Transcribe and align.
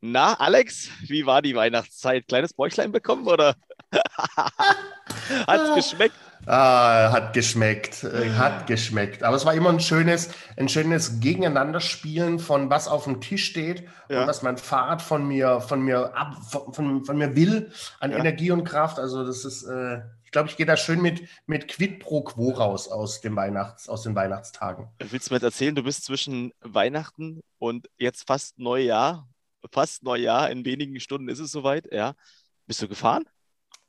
Na, 0.00 0.34
Alex, 0.34 0.90
wie 1.06 1.26
war 1.26 1.42
die 1.42 1.56
Weihnachtszeit? 1.56 2.28
Kleines 2.28 2.54
Bäuchlein 2.54 2.92
bekommen 2.92 3.26
oder 3.26 3.56
hat 5.46 5.60
es 5.60 5.74
geschmeckt? 5.74 6.14
Ah, 6.46 7.10
hat 7.12 7.32
geschmeckt, 7.34 8.04
äh, 8.04 8.30
hat 8.30 8.66
geschmeckt. 8.68 9.22
Aber 9.22 9.36
es 9.36 9.44
war 9.44 9.54
immer 9.54 9.70
ein 9.70 9.80
schönes, 9.80 10.30
ein 10.56 10.68
schönes 10.68 11.20
Gegeneinanderspielen 11.20 12.38
von 12.38 12.70
was 12.70 12.86
auf 12.86 13.04
dem 13.04 13.20
Tisch 13.20 13.44
steht 13.44 13.86
ja. 14.08 14.20
und 14.20 14.28
was 14.28 14.42
mein 14.42 14.56
Fahrrad 14.56 15.02
von 15.02 15.26
mir, 15.26 15.60
von 15.60 15.82
mir 15.82 16.16
ab, 16.16 16.36
von, 16.72 17.04
von 17.04 17.18
mir 17.18 17.34
will 17.34 17.72
an 17.98 18.12
ja. 18.12 18.18
Energie 18.18 18.52
und 18.52 18.64
Kraft. 18.64 18.98
Also 18.98 19.26
das 19.26 19.44
ist, 19.44 19.64
äh, 19.64 20.00
ich 20.24 20.30
glaube, 20.30 20.48
ich 20.48 20.56
gehe 20.56 20.64
da 20.64 20.76
schön 20.76 21.02
mit, 21.02 21.28
mit 21.46 21.68
Quid 21.68 21.98
pro 21.98 22.22
Quo 22.22 22.50
raus 22.50 22.88
aus, 22.88 23.20
dem 23.20 23.34
Weihnachts-, 23.36 23.88
aus 23.88 24.02
den 24.04 24.14
Weihnachtstagen. 24.14 24.88
Willst 24.98 25.28
du 25.28 25.34
mir 25.34 25.38
jetzt 25.38 25.44
erzählen, 25.44 25.74
du 25.74 25.82
bist 25.82 26.04
zwischen 26.04 26.52
Weihnachten 26.60 27.42
und 27.58 27.90
jetzt 27.98 28.26
fast 28.26 28.58
Neujahr, 28.58 29.26
fast 29.70 30.02
Neujahr, 30.02 30.50
in 30.50 30.64
wenigen 30.64 30.98
Stunden 31.00 31.28
ist 31.28 31.38
es 31.38 31.52
soweit, 31.52 31.92
ja. 31.92 32.14
Bist 32.66 32.82
du 32.82 32.88
gefahren? 32.88 33.24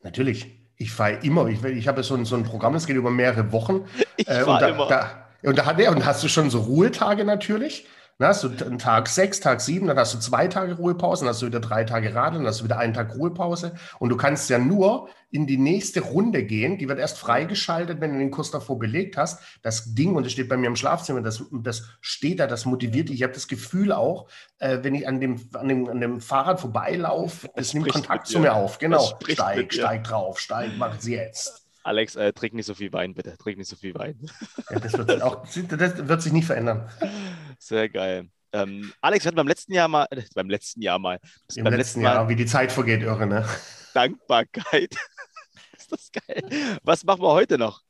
Natürlich. 0.01 0.47
Ich 0.77 0.91
fahre 0.91 1.19
immer. 1.23 1.47
Ich, 1.47 1.61
ich 1.63 1.87
habe 1.87 2.03
so 2.03 2.15
ein, 2.15 2.23
so 2.23 2.35
ein 2.35 2.43
Programm, 2.43 2.73
das 2.73 2.87
geht 2.87 2.95
über 2.95 3.11
mehrere 3.11 3.51
Wochen. 3.51 3.85
Ich 4.17 4.27
äh, 4.27 4.43
fahre 4.43 4.71
immer. 4.71 4.87
Da, 4.87 5.29
und 5.43 5.57
da 5.57 5.91
und 5.91 6.05
hast 6.05 6.23
du 6.23 6.27
schon 6.27 6.49
so 6.49 6.59
Ruhetage 6.59 7.23
natürlich. 7.23 7.87
Dann 8.19 8.27
hast 8.27 8.43
du 8.43 8.49
einen 8.65 8.79
Tag 8.79 9.07
sechs, 9.07 9.39
Tag 9.39 9.61
sieben, 9.61 9.87
dann 9.87 9.97
hast 9.97 10.13
du 10.13 10.19
zwei 10.19 10.49
Tage 10.49 10.73
Ruhepause, 10.73 11.23
dann 11.23 11.29
hast 11.29 11.41
du 11.41 11.45
wieder 11.45 11.61
drei 11.61 11.85
Tage 11.85 12.13
Radeln, 12.13 12.43
dann 12.43 12.49
hast 12.49 12.59
du 12.59 12.65
wieder 12.65 12.77
einen 12.77 12.93
Tag 12.93 13.15
Ruhepause. 13.15 13.75
Und 13.97 14.09
du 14.09 14.17
kannst 14.17 14.49
ja 14.49 14.59
nur 14.59 15.07
in 15.31 15.47
die 15.47 15.55
nächste 15.55 16.01
Runde 16.01 16.43
gehen. 16.43 16.77
Die 16.77 16.89
wird 16.89 16.99
erst 16.99 17.17
freigeschaltet, 17.17 18.01
wenn 18.01 18.11
du 18.11 18.19
den 18.19 18.29
Kurs 18.29 18.51
davor 18.51 18.77
belegt 18.77 19.15
hast. 19.15 19.41
Das 19.61 19.95
Ding, 19.95 20.17
und 20.17 20.25
das 20.25 20.33
steht 20.33 20.49
bei 20.49 20.57
mir 20.57 20.67
im 20.67 20.75
Schlafzimmer, 20.75 21.21
das, 21.21 21.45
das 21.49 21.87
steht 22.01 22.41
da, 22.41 22.47
das 22.47 22.65
motiviert 22.65 23.07
dich. 23.07 23.15
Ich 23.15 23.23
habe 23.23 23.31
das 23.31 23.47
Gefühl 23.47 23.93
auch, 23.93 24.27
äh, 24.57 24.79
wenn 24.81 24.95
ich 24.95 25.07
an 25.07 25.21
dem, 25.21 25.39
an, 25.53 25.69
dem, 25.69 25.87
an 25.87 26.01
dem 26.01 26.19
Fahrrad 26.19 26.59
vorbeilaufe, 26.59 27.47
es 27.55 27.73
nimmt 27.73 27.87
Kontakt 27.87 28.27
zu 28.27 28.41
mir 28.41 28.53
auf. 28.53 28.79
Genau. 28.79 29.17
Steig, 29.29 29.73
steig 29.73 30.03
drauf, 30.03 30.41
steig, 30.41 30.71
mach 30.77 30.97
es 30.97 31.07
jetzt. 31.07 31.65
Alex, 31.83 32.17
äh, 32.17 32.33
trink 32.33 32.53
nicht 32.53 32.65
so 32.65 32.73
viel 32.73 32.91
Wein, 32.91 33.13
bitte. 33.13 33.37
Trink 33.37 33.57
nicht 33.57 33.69
so 33.69 33.77
viel 33.77 33.95
Wein. 33.95 34.29
Ja, 34.69 34.79
das, 34.79 34.97
wird 34.97 35.21
auch, 35.21 35.43
das 35.43 36.07
wird 36.07 36.21
sich 36.21 36.33
nicht 36.33 36.45
verändern. 36.45 36.89
Sehr 37.69 37.87
geil. 37.87 38.27
Ähm, 38.51 38.91
Alex, 38.99 39.23
wir 39.23 39.27
hatten 39.27 39.35
beim 39.35 39.47
letzten 39.47 39.73
Jahr 39.73 39.87
mal, 39.87 40.07
äh, 40.09 40.23
beim 40.33 40.49
letzten 40.49 40.81
Jahr 40.81 40.97
mal. 40.97 41.19
Im 41.55 41.65
letzten, 41.65 41.77
letzten 41.77 42.01
Jahr, 42.01 42.23
mal, 42.23 42.29
wie 42.29 42.35
die 42.35 42.47
Zeit 42.47 42.71
vergeht, 42.71 43.03
irre, 43.03 43.27
ne? 43.27 43.45
Dankbarkeit. 43.93 44.95
ist 45.77 45.91
das 45.91 46.09
geil. 46.11 46.79
Was 46.81 47.03
machen 47.03 47.21
wir 47.21 47.31
heute 47.31 47.59
noch? 47.59 47.81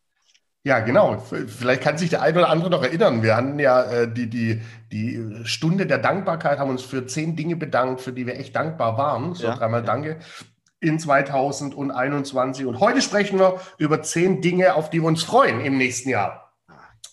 Ja, 0.66 0.82
genau. 0.82 1.18
Vielleicht 1.20 1.82
kann 1.82 1.98
sich 1.98 2.10
der 2.10 2.22
eine 2.22 2.40
oder 2.40 2.50
andere 2.50 2.70
noch 2.70 2.84
erinnern. 2.84 3.24
Wir 3.24 3.38
hatten 3.38 3.58
ja 3.58 3.84
äh, 3.84 4.14
die, 4.14 4.30
die, 4.30 4.62
die 4.92 5.46
Stunde 5.46 5.88
der 5.88 6.00
Dankbarkeit, 6.00 6.60
haben 6.60 6.70
uns 6.70 6.84
für 6.84 7.08
zehn 7.08 7.38
Dinge 7.38 7.56
bedankt, 7.56 8.02
für 8.02 8.12
die 8.12 8.28
wir 8.28 8.38
echt 8.38 8.54
dankbar 8.58 8.98
waren. 8.98 9.34
So 9.36 9.48
ja, 9.48 9.56
dreimal 9.56 9.80
ja. 9.80 9.86
Danke 9.86 10.20
in 10.82 11.00
2021. 11.00 12.66
Und 12.66 12.82
heute 12.82 13.02
sprechen 13.02 13.40
wir 13.40 13.62
über 13.78 14.02
zehn 14.02 14.42
Dinge, 14.42 14.76
auf 14.76 14.90
die 14.90 15.00
wir 15.00 15.08
uns 15.08 15.24
freuen 15.24 15.62
im 15.62 15.78
nächsten 15.78 16.10
Jahr. 16.10 16.49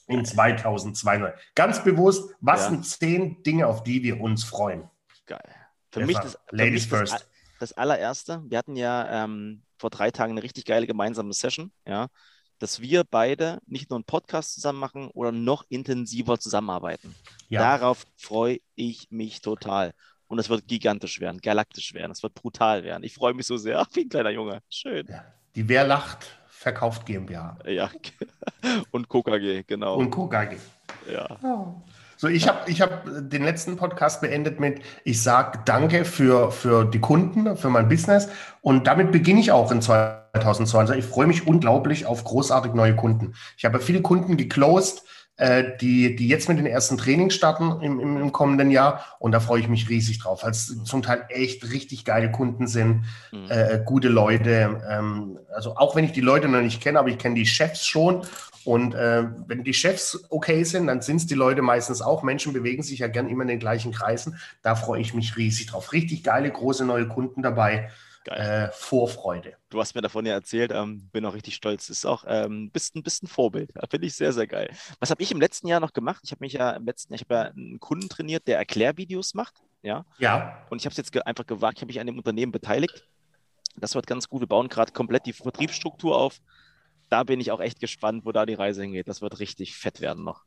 In 0.07 0.25
2022. 0.25 1.47
Ganz 1.55 1.83
bewusst, 1.83 2.35
was 2.41 2.63
ja. 2.63 2.71
sind 2.71 2.87
zehn 2.87 3.43
Dinge, 3.43 3.67
auf 3.67 3.83
die 3.83 4.03
wir 4.03 4.21
uns 4.21 4.45
freuen? 4.45 4.89
Geil. 5.27 5.41
Für 5.91 6.07
mich, 6.07 6.19
das, 6.19 6.39
Ladies 6.51 6.83
mich 6.83 6.89
first. 6.89 7.13
Das, 7.13 7.29
das, 7.59 7.73
allererste, 7.73 8.43
wir 8.47 8.59
hatten 8.59 8.77
ja 8.77 9.25
ähm, 9.25 9.63
vor 9.79 9.91
drei 9.91 10.11
Tagen 10.11 10.33
eine 10.33 10.43
richtig 10.43 10.65
geile 10.65 10.87
gemeinsame 10.87 11.33
Session, 11.33 11.73
ja, 11.87 12.09
dass 12.59 12.81
wir 12.81 13.05
beide 13.05 13.59
nicht 13.67 13.91
nur 13.91 13.99
einen 13.99 14.05
Podcast 14.05 14.55
zusammen 14.55 14.79
machen 14.79 15.11
oder 15.13 15.33
noch 15.33 15.65
intensiver 15.69 16.39
zusammenarbeiten. 16.39 17.15
Ja. 17.49 17.61
Darauf 17.61 18.05
freue 18.17 18.59
ich 18.75 19.11
mich 19.11 19.41
total. 19.41 19.93
Und 20.29 20.39
es 20.39 20.49
wird 20.49 20.67
gigantisch 20.67 21.21
werden, 21.21 21.41
galaktisch 21.41 21.95
werden, 21.95 22.11
es 22.11 22.23
wird 22.23 22.35
brutal 22.35 22.83
werden. 22.83 23.05
Ich 23.05 23.15
freue 23.15 23.35
mich 23.35 23.47
so 23.47 23.57
sehr. 23.57 23.79
Ach, 23.79 23.87
wie 23.95 24.03
ein 24.03 24.09
kleiner 24.09 24.31
Junge. 24.31 24.61
Schön. 24.69 25.07
Ja. 25.09 25.25
Die 25.55 25.69
Wer 25.69 25.87
lacht, 25.87 26.27
verkauft 26.67 27.07
GmbH. 27.07 27.57
Ja. 27.65 27.91
Und 28.91 29.09
KKG, 29.09 29.63
genau. 29.69 29.95
Und 29.95 30.11
KKG. 30.11 30.57
Ja. 31.09 31.29
Oh. 31.45 31.75
So, 32.17 32.27
ich 32.27 32.49
habe 32.49 32.69
ich 32.69 32.81
hab 32.81 33.05
den 33.05 33.45
letzten 33.45 33.77
Podcast 33.77 34.21
beendet 34.21 34.59
mit, 34.59 34.81
ich 35.05 35.23
sage 35.23 35.61
Danke 35.65 36.05
für, 36.05 36.51
für 36.51 36.85
die 36.85 36.99
Kunden, 36.99 37.57
für 37.57 37.71
mein 37.71 37.89
Business. 37.89 38.29
Und 38.63 38.89
damit 38.89 39.13
beginne 39.13 39.39
ich 39.39 39.53
auch 39.53 39.71
in 39.71 39.81
2020. 39.81 40.97
Ich 40.97 41.05
freue 41.05 41.29
mich 41.29 41.47
unglaublich 41.47 42.05
auf 42.05 42.25
großartig 42.25 42.75
neue 42.75 42.97
Kunden. 42.97 43.35
Ich 43.57 43.65
habe 43.65 43.79
viele 43.79 44.03
Kunden 44.03 44.37
geclosed, 44.37 45.05
äh, 45.37 45.77
die, 45.81 46.17
die 46.17 46.29
jetzt 46.29 46.49
mit 46.49 46.59
den 46.59 46.67
ersten 46.67 46.97
Trainings 46.97 47.35
starten 47.35 47.83
im, 47.83 48.01
im, 48.01 48.17
im, 48.17 48.33
kommenden 48.33 48.71
Jahr. 48.71 49.05
Und 49.19 49.33
da 49.33 49.41
freue 49.41 49.61
ich 49.61 49.69
mich 49.69 49.89
riesig 49.89 50.19
drauf, 50.19 50.43
weil 50.43 50.53
es 50.53 50.83
zum 50.85 51.03
Teil 51.03 51.25
echt 51.29 51.71
richtig 51.71 52.05
geile 52.05 52.31
Kunden 52.31 52.67
sind, 52.67 53.05
mhm. 53.33 53.47
äh, 53.51 53.81
gute 53.85 54.09
Leute. 54.09 54.83
Ähm, 54.89 55.39
also 55.55 55.77
auch 55.77 55.95
wenn 55.95 56.05
ich 56.05 56.13
die 56.13 56.21
Leute 56.21 56.49
noch 56.49 56.63
nicht 56.63 56.81
kenne, 56.81 56.99
aber 56.99 57.09
ich 57.09 57.19
kenne 57.19 57.35
die 57.35 57.47
Chefs 57.47 57.87
schon. 57.87 58.23
Und 58.65 58.95
äh, 58.95 59.25
wenn 59.47 59.63
die 59.63 59.75
Chefs 59.75 60.25
okay 60.29 60.65
sind, 60.65 60.89
dann 60.89 61.01
sind 61.01 61.17
es 61.17 61.27
die 61.27 61.35
Leute 61.35 61.63
meistens 61.63 62.03
auch. 62.03 62.23
Menschen 62.23 62.53
bewegen 62.53 62.83
sich 62.83 62.99
ja 62.99 63.07
gern 63.07 63.29
immer 63.29 63.43
in 63.43 63.49
den 63.49 63.61
gleichen 63.61 63.93
Kreisen. 63.93 64.39
Da 64.63 64.75
freue 64.75 65.01
ich 65.01 65.15
mich 65.15 65.37
riesig 65.37 65.67
drauf. 65.67 65.93
Richtig 65.93 66.25
geile, 66.25 66.51
große 66.51 66.85
neue 66.85 67.07
Kunden 67.07 67.43
dabei. 67.43 67.91
Äh, 68.29 68.71
Vorfreude. 68.73 69.57
Du 69.69 69.81
hast 69.81 69.95
mir 69.95 70.01
davon 70.01 70.27
ja 70.27 70.35
erzählt, 70.35 70.73
ähm, 70.73 71.09
bin 71.13 71.25
auch 71.25 71.35
richtig 71.35 71.55
stolz. 71.55 71.89
Ist 71.89 72.07
auch 72.07 72.25
ähm, 72.27 72.71
bist, 72.71 72.95
ein 72.97 73.27
Vorbild. 73.27 73.73
Finde 73.91 74.07
ich 74.07 74.15
sehr, 74.15 74.33
sehr 74.33 74.47
geil. 74.47 74.71
Was 75.01 75.11
habe 75.11 75.23
ich 75.23 75.31
im 75.31 75.41
letzten 75.41 75.69
Jahr 75.69 75.81
noch 75.81 75.93
gemacht? 75.93 76.23
Ich 76.25 76.33
habe 76.33 76.45
mich 76.45 76.55
ja 76.55 76.71
im 76.71 76.85
letzten 76.85 77.13
Jahr, 77.13 77.17
ich 77.17 77.23
habe 77.23 77.35
ja 77.35 77.51
einen 77.53 77.81
Kunden 77.81 78.09
trainiert, 78.09 78.47
der 78.47 78.59
Erklärvideos 78.59 79.35
macht. 79.35 79.55
Ja. 79.83 80.05
Ja. 80.19 80.65
Und 80.71 80.81
ich 80.81 80.87
habe 80.87 80.93
es 80.93 80.97
jetzt 80.97 81.13
ge 81.13 81.23
einfach 81.23 81.47
gewagt, 81.47 81.79
ich 81.79 81.83
habe 81.83 81.89
mich 81.89 82.01
an 82.01 82.07
dem 82.07 82.19
Unternehmen 82.19 82.53
beteiligt. 82.53 83.07
Das 83.77 83.95
wird 83.95 84.07
ganz 84.07 84.29
gut. 84.29 84.41
Wir 84.41 84.49
bauen 84.49 84.69
gerade 84.69 84.93
komplett 84.93 85.27
die 85.27 85.33
Vertriebsstruktur 85.33 86.17
auf. 86.17 86.41
Da 87.09 87.23
bin 87.23 87.41
ich 87.41 87.53
auch 87.53 87.61
echt 87.61 87.79
gespannt, 87.81 88.25
wo 88.25 88.33
da 88.33 88.47
die 88.47 88.55
Reise 88.55 88.83
hingeht. 88.83 89.09
Das 89.09 89.23
wird 89.23 89.39
richtig 89.39 89.77
fett 89.77 90.01
werden 90.01 90.25
noch. 90.25 90.45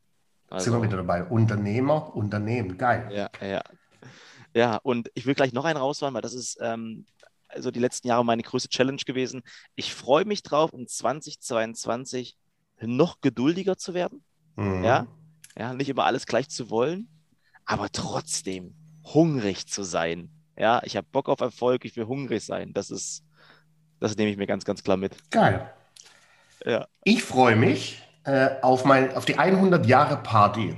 Also, 0.50 0.64
sind 0.64 0.74
wir 0.74 0.82
wieder 0.82 0.96
dabei. 0.98 1.24
Unternehmer, 1.24 2.14
Unternehmen, 2.14 2.76
geil. 2.76 3.08
Ja, 3.12 3.30
ja. 3.40 3.62
Ja, 4.52 4.76
und 4.82 5.10
ich 5.14 5.26
will 5.26 5.34
gleich 5.34 5.52
noch 5.52 5.64
einen 5.64 5.78
rausfahren, 5.78 6.12
weil 6.12 6.22
das 6.22 6.34
ist 6.34 6.58
ähm, 6.60 7.06
also 7.52 7.70
die 7.70 7.80
letzten 7.80 8.08
Jahre 8.08 8.24
meine 8.24 8.42
größte 8.42 8.68
Challenge 8.68 9.02
gewesen. 9.04 9.42
Ich 9.74 9.94
freue 9.94 10.24
mich 10.24 10.42
drauf, 10.42 10.72
in 10.72 10.86
2022 10.86 12.36
noch 12.80 13.20
geduldiger 13.20 13.76
zu 13.76 13.94
werden. 13.94 14.24
Mhm. 14.56 14.84
Ja? 14.84 15.06
ja, 15.58 15.74
nicht 15.74 15.88
immer 15.88 16.04
alles 16.04 16.26
gleich 16.26 16.48
zu 16.48 16.70
wollen, 16.70 17.08
aber 17.64 17.90
trotzdem 17.92 18.74
hungrig 19.04 19.66
zu 19.66 19.82
sein. 19.82 20.30
Ja, 20.56 20.82
ich 20.84 20.96
habe 20.96 21.06
Bock 21.10 21.28
auf 21.28 21.40
Erfolg, 21.40 21.84
ich 21.84 21.96
will 21.96 22.06
hungrig 22.06 22.44
sein. 22.44 22.72
Das 22.72 22.90
ist, 22.90 23.24
das 23.98 24.16
nehme 24.16 24.30
ich 24.30 24.36
mir 24.36 24.46
ganz, 24.46 24.64
ganz 24.64 24.82
klar 24.82 24.96
mit. 24.96 25.16
Geil. 25.30 25.72
Ja. 26.64 26.86
Ich 27.04 27.22
freue 27.22 27.56
mich 27.56 28.02
äh, 28.24 28.50
auf, 28.62 28.84
mein, 28.84 29.14
auf 29.14 29.24
die 29.24 29.38
100 29.38 29.86
Jahre 29.86 30.18
Party. 30.18 30.76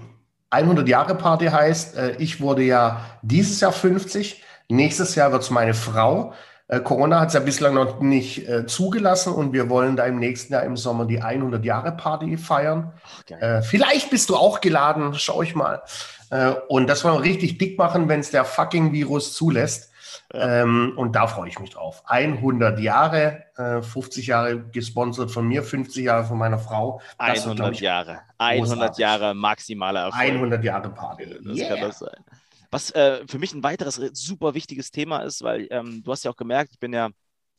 100 0.51 0.87
Jahre 0.87 1.15
Party 1.15 1.47
heißt, 1.47 1.97
äh, 1.97 2.17
ich 2.17 2.41
wurde 2.41 2.63
ja 2.63 3.05
dieses 3.23 3.61
Jahr 3.61 3.73
50, 3.73 4.43
nächstes 4.69 5.15
Jahr 5.15 5.33
wird 5.33 5.43
es 5.43 5.51
meine 5.51 5.75
Frau. 5.75 6.35
Äh, 6.73 6.81
Corona 6.81 7.21
hat 7.21 7.29
es 7.29 7.35
ja 7.35 7.41
bislang 7.41 7.75
noch 7.75 8.01
nicht 8.01 8.49
äh, 8.49 8.67
zugelassen 8.67 9.35
und 9.35 9.53
wir 9.53 9.69
wollen 9.69 9.95
da 9.95 10.07
im 10.07 10.19
nächsten 10.19 10.55
Jahr 10.55 10.63
im 10.63 10.79
Sommer 10.79 11.05
die 11.05 11.21
100 11.21 11.63
Jahre 11.67 11.93
Party 11.93 12.39
feiern. 12.39 12.95
Ach, 13.05 13.31
äh, 13.31 13.63
vielleicht 13.63 14.09
bist 14.09 14.31
du 14.31 14.37
auch 14.37 14.63
geladen, 14.63 15.13
schau 15.15 15.43
ich 15.43 15.55
mal. 15.55 15.83
Äh, 16.31 16.53
und 16.69 16.89
das 16.89 17.05
wollen 17.05 17.17
wir 17.17 17.23
richtig 17.23 17.59
dick 17.59 17.77
machen, 17.77 18.09
wenn 18.09 18.21
es 18.21 18.31
der 18.31 18.47
fucking 18.47 18.93
Virus 18.93 19.35
zulässt. 19.35 19.91
Ja. 20.33 20.63
Ähm, 20.63 20.95
und 20.97 21.15
da 21.15 21.27
freue 21.27 21.49
ich 21.51 21.59
mich 21.59 21.71
drauf. 21.71 22.03
100 22.07 22.81
Jahre, 22.81 23.45
50 23.55 24.25
äh, 24.25 24.31
Jahre 24.31 24.61
gesponsert 24.71 25.31
von 25.31 25.47
mir, 25.47 25.63
50 25.63 26.05
Jahre 26.05 26.25
von 26.25 26.39
meiner 26.39 26.59
Frau. 26.59 27.03
Das 27.19 27.45
100 27.45 27.67
wird, 27.67 27.81
Jahre. 27.81 28.21
100 28.39 28.97
Jahre 28.97 29.35
maximaler 29.35 30.05
Erfolg. 30.05 30.23
100 30.23 30.65
Jahre 30.65 30.89
Party. 30.89 31.27
Das 31.45 31.59
yeah. 31.59 31.69
kann 31.69 31.81
das 31.83 31.99
sein. 31.99 32.25
Was 32.73 32.91
äh, 32.93 33.25
für 33.29 33.39
mich 33.39 33.53
ein 33.53 33.63
weiteres 33.63 33.97
super 34.15 34.55
wichtiges 34.55 34.91
Thema 34.91 35.19
ist, 35.19 35.43
weil 35.43 35.69
ähm, 35.71 36.03
du 36.03 36.11
hast 36.11 36.25
ja 36.25 36.31
auch 36.31 36.37
gemerkt, 36.37 36.73
ich 36.73 36.79
bin 36.79 36.95
ja, 36.95 37.11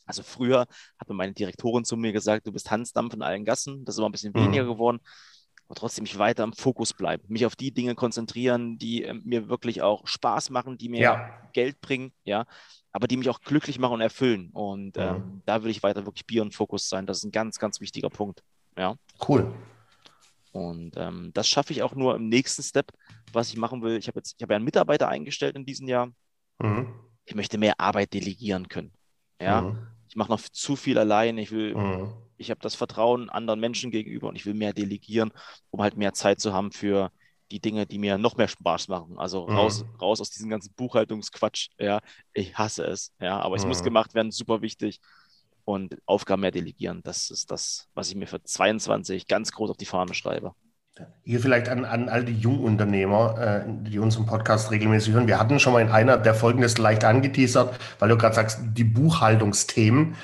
also 0.07 0.24
früher 0.24 0.65
hatte 0.98 1.13
meine 1.13 1.33
Direktorin 1.33 1.86
zu 1.86 1.95
mir 1.95 2.12
gesagt, 2.12 2.48
du 2.48 2.51
bist 2.51 2.71
Hansdampf 2.71 3.13
in 3.13 3.21
allen 3.21 3.45
Gassen. 3.45 3.86
Das 3.86 3.94
ist 3.94 4.00
immer 4.00 4.10
ein 4.10 4.12
bisschen 4.12 4.33
mhm. 4.36 4.45
weniger 4.45 4.65
geworden. 4.65 5.00
Aber 5.68 5.75
trotzdem 5.75 6.06
ich 6.06 6.18
weiter 6.18 6.44
im 6.44 6.54
Fokus 6.54 6.94
bleiben, 6.94 7.24
mich 7.27 7.45
auf 7.45 7.56
die 7.56 7.71
Dinge 7.71 7.94
konzentrieren, 7.94 8.80
die 8.80 9.04
äh, 9.04 9.13
mir 9.13 9.50
wirklich 9.50 9.83
auch 9.83 10.07
Spaß 10.07 10.50
machen, 10.50 10.80
die 10.80 10.89
mir 10.89 11.01
ja. 11.01 11.30
Geld 11.54 11.80
bringen, 11.80 12.12
ja, 12.24 12.48
aber 12.92 13.07
die 13.07 13.18
mich 13.18 13.30
auch 13.30 13.39
glücklich 13.39 13.77
machen 13.77 13.94
und 13.94 14.01
erfüllen. 14.01 14.50
Und 14.51 14.98
ähm, 14.98 15.16
mhm. 15.16 15.42
da 15.45 15.63
will 15.63 15.69
ich 15.69 15.83
weiter 15.83 16.07
wirklich 16.07 16.25
Bier 16.25 16.42
und 16.42 16.56
Fokus 16.56 16.89
sein. 16.89 17.06
Das 17.06 17.18
ist 17.19 17.24
ein 17.24 17.31
ganz, 17.31 17.59
ganz 17.59 17.80
wichtiger 17.80 18.09
Punkt. 18.09 18.44
Ja. 18.75 18.95
Cool. 19.27 19.54
Und 20.51 20.98
ähm, 20.98 21.31
das 21.33 21.48
schaffe 21.48 21.71
ich 21.71 21.83
auch 21.83 21.94
nur 21.94 22.16
im 22.16 22.30
nächsten 22.30 22.63
Step, 22.63 22.92
was 23.33 23.50
ich 23.50 23.57
machen 23.57 23.81
will. 23.81 23.97
Ich 23.97 24.07
habe 24.07 24.19
jetzt, 24.19 24.35
ich 24.38 24.44
habe 24.44 24.53
ja 24.53 24.57
einen 24.57 24.65
Mitarbeiter 24.65 25.07
eingestellt 25.09 25.56
in 25.56 25.65
diesem 25.65 25.88
Jahr. 25.88 26.12
Mhm. 26.59 26.94
Ich 27.25 27.35
möchte 27.35 27.57
mehr 27.57 27.80
Arbeit 27.80 28.13
delegieren 28.13 28.68
können. 28.68 28.94
Ja, 29.41 29.62
mhm. 29.62 29.88
ich 30.09 30.15
mache 30.15 30.31
noch 30.31 30.39
zu 30.41 30.75
viel 30.75 30.97
allein. 30.97 31.38
Ich 31.38 31.51
will, 31.51 31.75
mhm. 31.75 32.13
ich 32.38 32.50
habe 32.51 32.59
das 32.62 32.75
Vertrauen 32.75 33.30
anderen 33.30 33.59
Menschen 33.59 33.91
gegenüber 33.91 34.27
und 34.30 34.35
ich 34.35 34.45
will 34.45 34.53
mehr 34.53 34.74
delegieren, 34.74 35.31
um 35.69 35.81
halt 35.81 35.97
mehr 35.97 36.13
Zeit 36.13 36.39
zu 36.39 36.53
haben 36.53 36.71
für 36.71 37.12
die 37.51 37.59
Dinge, 37.59 37.85
die 37.85 38.00
mir 38.00 38.18
noch 38.18 38.38
mehr 38.38 38.47
Spaß 38.47 38.88
machen. 38.88 39.18
Also 39.19 39.47
Mhm. 39.47 39.53
raus, 39.56 39.85
raus 40.01 40.21
aus 40.21 40.31
diesem 40.31 40.50
ganzen 40.50 40.74
Buchhaltungsquatsch. 40.74 41.69
Ja, 41.77 42.00
ich 42.33 42.57
hasse 42.57 42.85
es. 42.85 43.13
Ja, 43.19 43.39
aber 43.39 43.56
es 43.56 43.65
muss 43.65 43.81
Mhm. 43.81 43.85
gemacht 43.85 44.13
werden, 44.15 44.31
super 44.31 44.62
wichtig. 44.62 45.00
Und 45.65 45.97
Aufgaben 46.06 46.41
mehr 46.41 46.51
delegieren, 46.51 47.01
das 47.03 47.30
ist 47.30 47.50
das, 47.51 47.88
was 47.94 48.09
ich 48.09 48.15
mir 48.15 48.27
für 48.27 48.44
22 48.44 49.27
ganz 49.27 49.51
groß 49.51 49.69
auf 49.71 49.77
die 49.77 49.85
Fahne 49.85 50.13
schreibe. 50.13 50.53
Hier 51.24 51.40
vielleicht 51.40 51.69
an, 51.69 51.86
an 51.86 52.07
all 52.10 52.24
die 52.24 52.38
Jungunternehmer, 52.38 53.38
äh, 53.40 53.90
die 53.90 53.98
unseren 53.98 54.25
Podcast 54.25 54.69
regelmäßig 54.69 55.13
hören. 55.13 55.28
Wir 55.28 55.40
hatten 55.40 55.60
schon 55.60 55.74
mal 55.74 55.81
in 55.81 55.90
einer 55.90 56.18
der 56.18 56.36
Folgen 56.36 56.62
das 56.62 56.78
leicht 56.78 57.04
angeteasert, 57.04 57.74
weil 57.98 58.10
du 58.10 58.18
gerade 58.18 58.36
sagst, 58.36 58.60
die 58.63 58.84
Buchhaltungsthemen. 58.84 60.10
Mhm. 60.10 60.16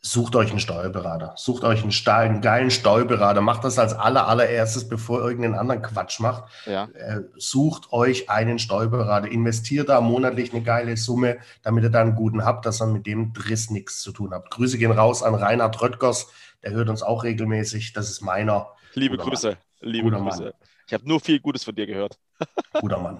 Sucht 0.00 0.36
euch 0.36 0.50
einen 0.50 0.60
Steuerberater. 0.60 1.34
Sucht 1.36 1.64
euch 1.64 1.82
einen, 1.82 1.92
einen 2.06 2.40
geilen 2.40 2.70
Steuerberater. 2.70 3.40
Macht 3.40 3.64
das 3.64 3.76
als 3.76 3.92
aller, 3.92 4.28
allererstes, 4.28 4.88
bevor 4.88 5.18
ihr 5.18 5.24
irgendeinen 5.30 5.56
anderen 5.56 5.82
Quatsch 5.82 6.20
macht. 6.20 6.44
Ja, 6.64 6.84
Äh, 6.94 7.22
sucht 7.36 7.92
euch 7.92 8.30
einen 8.30 8.60
Steuerberater. 8.60 9.26
Investiert 9.26 9.88
da 9.88 10.00
monatlich 10.00 10.52
eine 10.52 10.62
geile 10.62 10.96
Summe, 10.96 11.38
damit 11.62 11.82
ihr 11.82 11.90
da 11.90 12.02
einen 12.02 12.14
guten 12.14 12.44
habt, 12.44 12.66
dass 12.66 12.80
ihr 12.80 12.86
mit 12.86 13.04
dem 13.06 13.32
Driss 13.32 13.70
nichts 13.70 14.00
zu 14.00 14.12
tun 14.12 14.32
habt. 14.32 14.52
Grüße 14.52 14.78
gehen 14.78 14.92
raus 14.92 15.24
an 15.24 15.34
Reinhard 15.34 15.82
Röttgers. 15.82 16.28
Der 16.62 16.70
hört 16.70 16.88
uns 16.88 17.02
auch 17.02 17.24
regelmäßig. 17.24 17.92
Das 17.92 18.08
ist 18.08 18.20
meiner. 18.20 18.68
liebe 18.94 19.16
Guter 19.16 19.30
Grüße, 19.30 19.56
liebe 19.86 20.10
Guter 20.10 20.20
Mann. 20.20 20.28
Grüße. 20.30 20.54
Ich 20.86 20.94
habe 20.94 21.08
nur 21.08 21.20
viel 21.20 21.40
Gutes 21.40 21.64
von 21.64 21.74
dir 21.74 21.86
gehört. 21.86 22.18
Guter 22.80 22.98
Mann. 22.98 23.18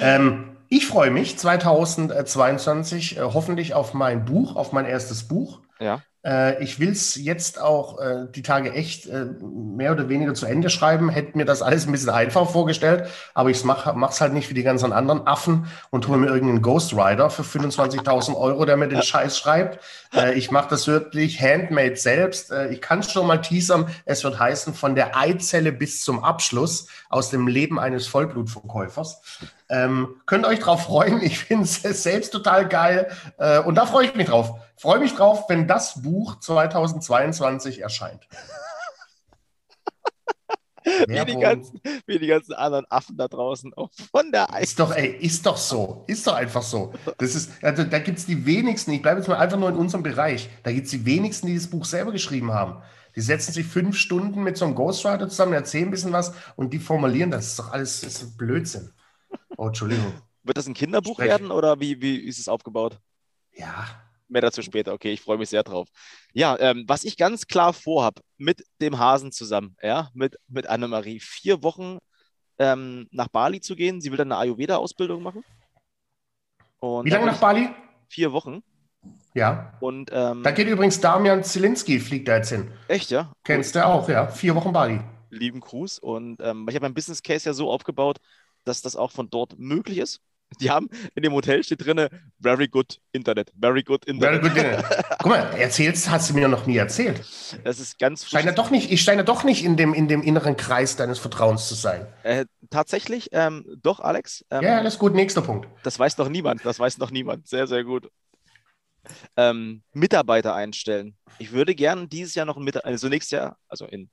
ähm, 0.00 0.56
ich 0.68 0.86
freue 0.86 1.10
mich 1.10 1.38
2022 1.38 3.16
äh, 3.16 3.20
hoffentlich 3.22 3.74
auf 3.74 3.94
mein 3.94 4.24
Buch, 4.24 4.56
auf 4.56 4.72
mein 4.72 4.84
erstes 4.84 5.26
Buch. 5.26 5.60
Ja, 5.80 6.02
ich 6.22 6.78
will 6.78 6.90
es 6.90 7.14
jetzt 7.14 7.60
auch 7.60 7.98
äh, 7.98 8.26
die 8.34 8.42
Tage 8.42 8.72
echt 8.72 9.06
äh, 9.06 9.24
mehr 9.40 9.92
oder 9.92 10.10
weniger 10.10 10.34
zu 10.34 10.44
Ende 10.44 10.68
schreiben. 10.68 11.08
Hätte 11.08 11.36
mir 11.38 11.46
das 11.46 11.62
alles 11.62 11.86
ein 11.86 11.92
bisschen 11.92 12.10
einfach 12.10 12.50
vorgestellt, 12.50 13.08
aber 13.32 13.48
ich 13.48 13.64
mache 13.64 13.94
es 14.10 14.20
halt 14.20 14.34
nicht 14.34 14.50
wie 14.50 14.54
die 14.54 14.62
ganzen 14.62 14.92
anderen 14.92 15.26
Affen 15.26 15.66
und 15.88 16.08
hole 16.08 16.18
mir 16.18 16.26
irgendeinen 16.26 16.60
Ghostwriter 16.60 17.30
für 17.30 17.42
25.000 17.42 18.36
Euro, 18.36 18.66
der 18.66 18.76
mir 18.76 18.88
den 18.88 19.02
Scheiß 19.02 19.38
schreibt. 19.38 19.82
Äh, 20.14 20.34
ich 20.34 20.50
mache 20.50 20.68
das 20.68 20.86
wirklich 20.86 21.40
handmade 21.40 21.96
selbst. 21.96 22.50
Äh, 22.50 22.68
ich 22.68 22.80
kann 22.80 22.98
es 22.98 23.10
schon 23.10 23.26
mal 23.26 23.38
teasern. 23.38 23.88
Es 24.04 24.24
wird 24.24 24.38
heißen, 24.38 24.74
von 24.74 24.94
der 24.94 25.16
Eizelle 25.16 25.72
bis 25.72 26.02
zum 26.02 26.22
Abschluss 26.22 26.86
aus 27.08 27.30
dem 27.30 27.46
Leben 27.46 27.78
eines 27.78 28.06
Vollblutverkäufers. 28.08 29.22
Ähm, 29.68 30.16
könnt 30.26 30.44
ihr 30.44 30.48
euch 30.48 30.58
drauf 30.58 30.84
freuen. 30.84 31.22
Ich 31.22 31.38
finde 31.38 31.64
es 31.64 31.82
selbst 32.02 32.32
total 32.32 32.68
geil. 32.68 33.10
Äh, 33.38 33.60
und 33.60 33.76
da 33.76 33.86
freue 33.86 34.06
ich 34.06 34.14
mich 34.14 34.26
drauf. 34.26 34.54
Freue 34.80 34.98
mich 35.00 35.14
drauf, 35.14 35.44
wenn 35.50 35.68
das 35.68 36.00
Buch 36.00 36.38
2022 36.40 37.82
erscheint. 37.82 38.26
wie 41.06 41.24
die, 41.26 41.38
ganzen, 41.38 41.82
wie 42.06 42.18
die 42.18 42.26
ganzen 42.26 42.54
anderen 42.54 42.86
Affen 42.88 43.18
da 43.18 43.28
draußen 43.28 43.74
auch 43.74 43.90
von 44.10 44.32
der 44.32 44.50
Eis. 44.54 44.70
Ist 44.70 44.80
doch, 44.80 44.92
ey, 44.92 45.18
ist 45.20 45.44
doch 45.44 45.58
so. 45.58 46.04
Ist 46.06 46.26
doch 46.26 46.32
einfach 46.32 46.62
so. 46.62 46.94
Das 47.18 47.34
ist, 47.34 47.62
also, 47.62 47.84
da 47.84 47.98
gibt 47.98 48.20
es 48.20 48.24
die 48.24 48.46
wenigsten, 48.46 48.92
ich 48.92 49.02
bleibe 49.02 49.20
jetzt 49.20 49.28
mal 49.28 49.36
einfach 49.36 49.58
nur 49.58 49.68
in 49.68 49.76
unserem 49.76 50.02
Bereich, 50.02 50.48
da 50.62 50.72
gibt 50.72 50.86
es 50.86 50.92
die 50.92 51.04
wenigsten, 51.04 51.48
die 51.48 51.56
das 51.56 51.68
Buch 51.68 51.84
selber 51.84 52.10
geschrieben 52.10 52.54
haben. 52.54 52.82
Die 53.16 53.20
setzen 53.20 53.52
sich 53.52 53.66
fünf 53.66 53.98
Stunden 53.98 54.42
mit 54.42 54.56
so 54.56 54.64
einem 54.64 54.74
Ghostwriter 54.74 55.28
zusammen, 55.28 55.52
erzählen 55.52 55.88
ein 55.88 55.90
bisschen 55.90 56.12
was 56.12 56.32
und 56.56 56.72
die 56.72 56.78
formulieren 56.78 57.30
das. 57.30 57.48
ist 57.48 57.58
doch 57.58 57.70
alles 57.70 58.00
das 58.00 58.22
ist 58.22 58.38
Blödsinn. 58.38 58.94
Oh, 59.58 59.66
Entschuldigung. 59.66 60.14
Wird 60.42 60.56
das 60.56 60.66
ein 60.66 60.72
Kinderbuch 60.72 61.16
Sprech. 61.16 61.28
werden 61.28 61.50
oder 61.50 61.80
wie, 61.80 62.00
wie 62.00 62.16
ist 62.16 62.38
es 62.38 62.48
aufgebaut? 62.48 62.98
Ja, 63.52 63.86
Mehr 64.30 64.42
dazu 64.42 64.62
später. 64.62 64.92
Okay, 64.92 65.12
ich 65.12 65.20
freue 65.20 65.38
mich 65.38 65.48
sehr 65.50 65.62
drauf. 65.64 65.88
Ja, 66.32 66.56
ähm, 66.60 66.84
was 66.86 67.04
ich 67.04 67.16
ganz 67.16 67.46
klar 67.46 67.72
vorhab, 67.72 68.20
mit 68.38 68.64
dem 68.80 68.98
Hasen 68.98 69.32
zusammen, 69.32 69.76
ja, 69.82 70.08
mit, 70.14 70.36
mit 70.48 70.66
Annemarie, 70.68 71.18
vier 71.20 71.62
Wochen 71.62 71.98
ähm, 72.58 73.08
nach 73.10 73.28
Bali 73.28 73.60
zu 73.60 73.74
gehen. 73.74 74.00
Sie 74.00 74.10
will 74.10 74.18
dann 74.18 74.30
eine 74.32 74.40
Ayurveda-Ausbildung 74.40 75.22
machen. 75.22 75.42
Und 76.78 77.06
wie 77.06 77.10
lange 77.10 77.26
nach 77.26 77.38
Bali? 77.40 77.68
Vier 78.08 78.32
Wochen. 78.32 78.62
Ja. 79.34 79.74
Und 79.80 80.10
ähm, 80.12 80.42
Da 80.42 80.50
geht 80.50 80.68
übrigens 80.68 81.00
Damian 81.00 81.42
Zielinski, 81.42 81.98
fliegt 82.00 82.28
da 82.28 82.36
jetzt 82.36 82.50
hin. 82.50 82.70
echt, 82.88 83.10
ja. 83.10 83.32
Kennst 83.44 83.74
du 83.74 83.84
auch, 83.84 84.08
ja. 84.08 84.28
Vier 84.28 84.54
Wochen 84.54 84.72
Bali. 84.72 85.00
lieben 85.30 85.60
Gruß. 85.60 85.98
Und 85.98 86.40
ähm, 86.40 86.66
ich 86.68 86.74
habe 86.74 86.84
mein 86.84 86.94
Business 86.94 87.22
Case 87.22 87.48
ja 87.48 87.52
so 87.52 87.70
aufgebaut, 87.70 88.18
dass 88.64 88.82
das 88.82 88.94
auch 88.96 89.10
von 89.10 89.28
dort 89.30 89.58
möglich 89.58 89.98
ist. 89.98 90.20
Die 90.58 90.70
haben 90.70 90.88
in 91.14 91.22
dem 91.22 91.32
Hotel 91.32 91.62
steht 91.62 91.84
drin, 91.84 92.08
very 92.40 92.66
good 92.68 93.00
Internet, 93.12 93.52
very 93.58 93.82
good 93.82 94.04
Very 94.04 94.36
Internet. 94.36 94.42
good 94.42 94.56
dinner. 94.56 94.82
Guck 95.18 95.26
mal, 95.26 95.38
erzählst, 95.56 96.10
hast 96.10 96.30
du 96.30 96.34
mir 96.34 96.48
noch 96.48 96.66
nie 96.66 96.76
erzählt. 96.76 97.20
Das 97.64 97.78
ist 97.78 97.98
ganz 97.98 98.30
ja 98.30 98.52
doch 98.52 98.70
nicht, 98.70 98.90
ich 98.90 99.02
scheine 99.02 99.24
doch 99.24 99.44
nicht 99.44 99.64
in 99.64 99.76
dem, 99.76 99.94
in 99.94 100.08
dem 100.08 100.22
inneren 100.22 100.56
Kreis 100.56 100.96
deines 100.96 101.18
Vertrauens 101.18 101.68
zu 101.68 101.74
sein. 101.74 102.06
Äh, 102.24 102.46
tatsächlich, 102.70 103.28
ähm, 103.32 103.64
doch, 103.82 104.00
Alex. 104.00 104.44
Ähm, 104.50 104.62
Ja, 104.62 104.78
alles 104.78 104.98
gut, 104.98 105.14
nächster 105.14 105.42
Punkt. 105.42 105.68
Das 105.84 105.98
weiß 105.98 106.18
noch 106.18 106.28
niemand. 106.28 106.64
Das 106.64 106.78
weiß 106.78 106.98
noch 106.98 107.10
niemand. 107.10 107.46
Sehr, 107.46 107.66
sehr 107.66 107.84
gut. 107.84 108.10
Ähm, 109.36 109.82
Mitarbeiter 109.92 110.54
einstellen. 110.54 111.16
Ich 111.38 111.52
würde 111.52 111.74
gerne 111.74 112.08
dieses 112.08 112.34
Jahr 112.34 112.44
noch 112.44 112.56
einen 112.56 112.64
Mitarbeiter, 112.64 112.88
also 112.90 113.08
nächstes 113.08 113.30
Jahr, 113.30 113.56
also 113.68 113.86
in, 113.86 114.10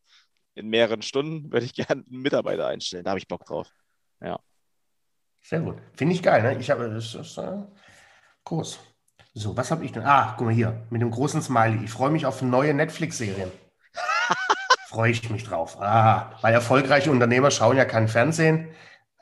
in 0.56 0.68
mehreren 0.70 1.02
Stunden, 1.02 1.52
würde 1.52 1.66
ich 1.66 1.74
gerne 1.74 2.04
einen 2.10 2.22
Mitarbeiter 2.22 2.68
einstellen. 2.68 3.04
Da 3.04 3.10
habe 3.12 3.20
ich 3.20 3.28
Bock 3.28 3.46
drauf. 3.46 3.68
Sehr 5.48 5.62
gut. 5.62 5.78
Finde 5.94 6.14
ich 6.14 6.22
geil, 6.22 6.44
ne? 6.44 6.60
Ich 6.60 6.70
habe 6.70 6.90
das 6.90 7.16
ist 7.16 7.38
äh, 7.38 7.64
groß. 8.44 8.80
So, 9.34 9.56
was 9.56 9.72
habe 9.72 9.86
ich 9.86 9.94
denn? 9.94 10.04
Ah, 10.04 10.34
guck 10.36 10.48
mal 10.48 10.54
hier, 10.54 10.86
mit 10.90 11.02
dem 11.02 11.10
großen 11.10 11.42
Smiley. 11.42 11.86
Ich 11.86 11.92
freue 11.92 12.10
mich 12.10 12.26
auf 12.26 12.42
neue 12.42 12.74
Netflix-Serien. 12.74 13.50
freue 14.90 15.12
ich 15.12 15.30
mich 15.30 15.46
drauf. 15.46 15.82
Ah, 15.82 16.38
weil 16.42 16.54
erfolgreiche 16.54 17.12
Unternehmer 17.12 17.50
schauen 17.50 17.78
ja 17.78 17.86
kein 17.86 18.10
Fernsehen. 18.10 18.76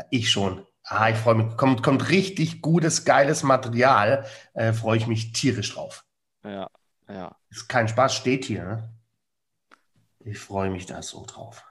Ich 0.10 0.32
schon. 0.32 0.66
Ah, 0.84 1.10
ich 1.10 1.16
freue 1.16 1.36
mich. 1.36 1.58
Kommt, 1.58 1.84
kommt 1.84 2.10
richtig 2.10 2.64
gutes, 2.64 3.06
geiles 3.06 3.44
Material. 3.44 4.26
Äh, 4.56 4.74
freue 4.74 4.98
ich 4.98 5.06
mich 5.06 5.32
tierisch 5.32 5.76
drauf. 5.76 6.06
Ja, 6.44 6.72
ja. 7.08 7.36
Ist 7.52 7.70
kein 7.70 7.88
Spaß, 7.88 8.16
steht 8.16 8.46
hier. 8.46 8.66
Ne? 8.66 8.94
Ich 10.22 10.40
freue 10.40 10.72
mich 10.72 10.88
da 10.88 11.04
so 11.04 11.24
drauf. 11.28 11.64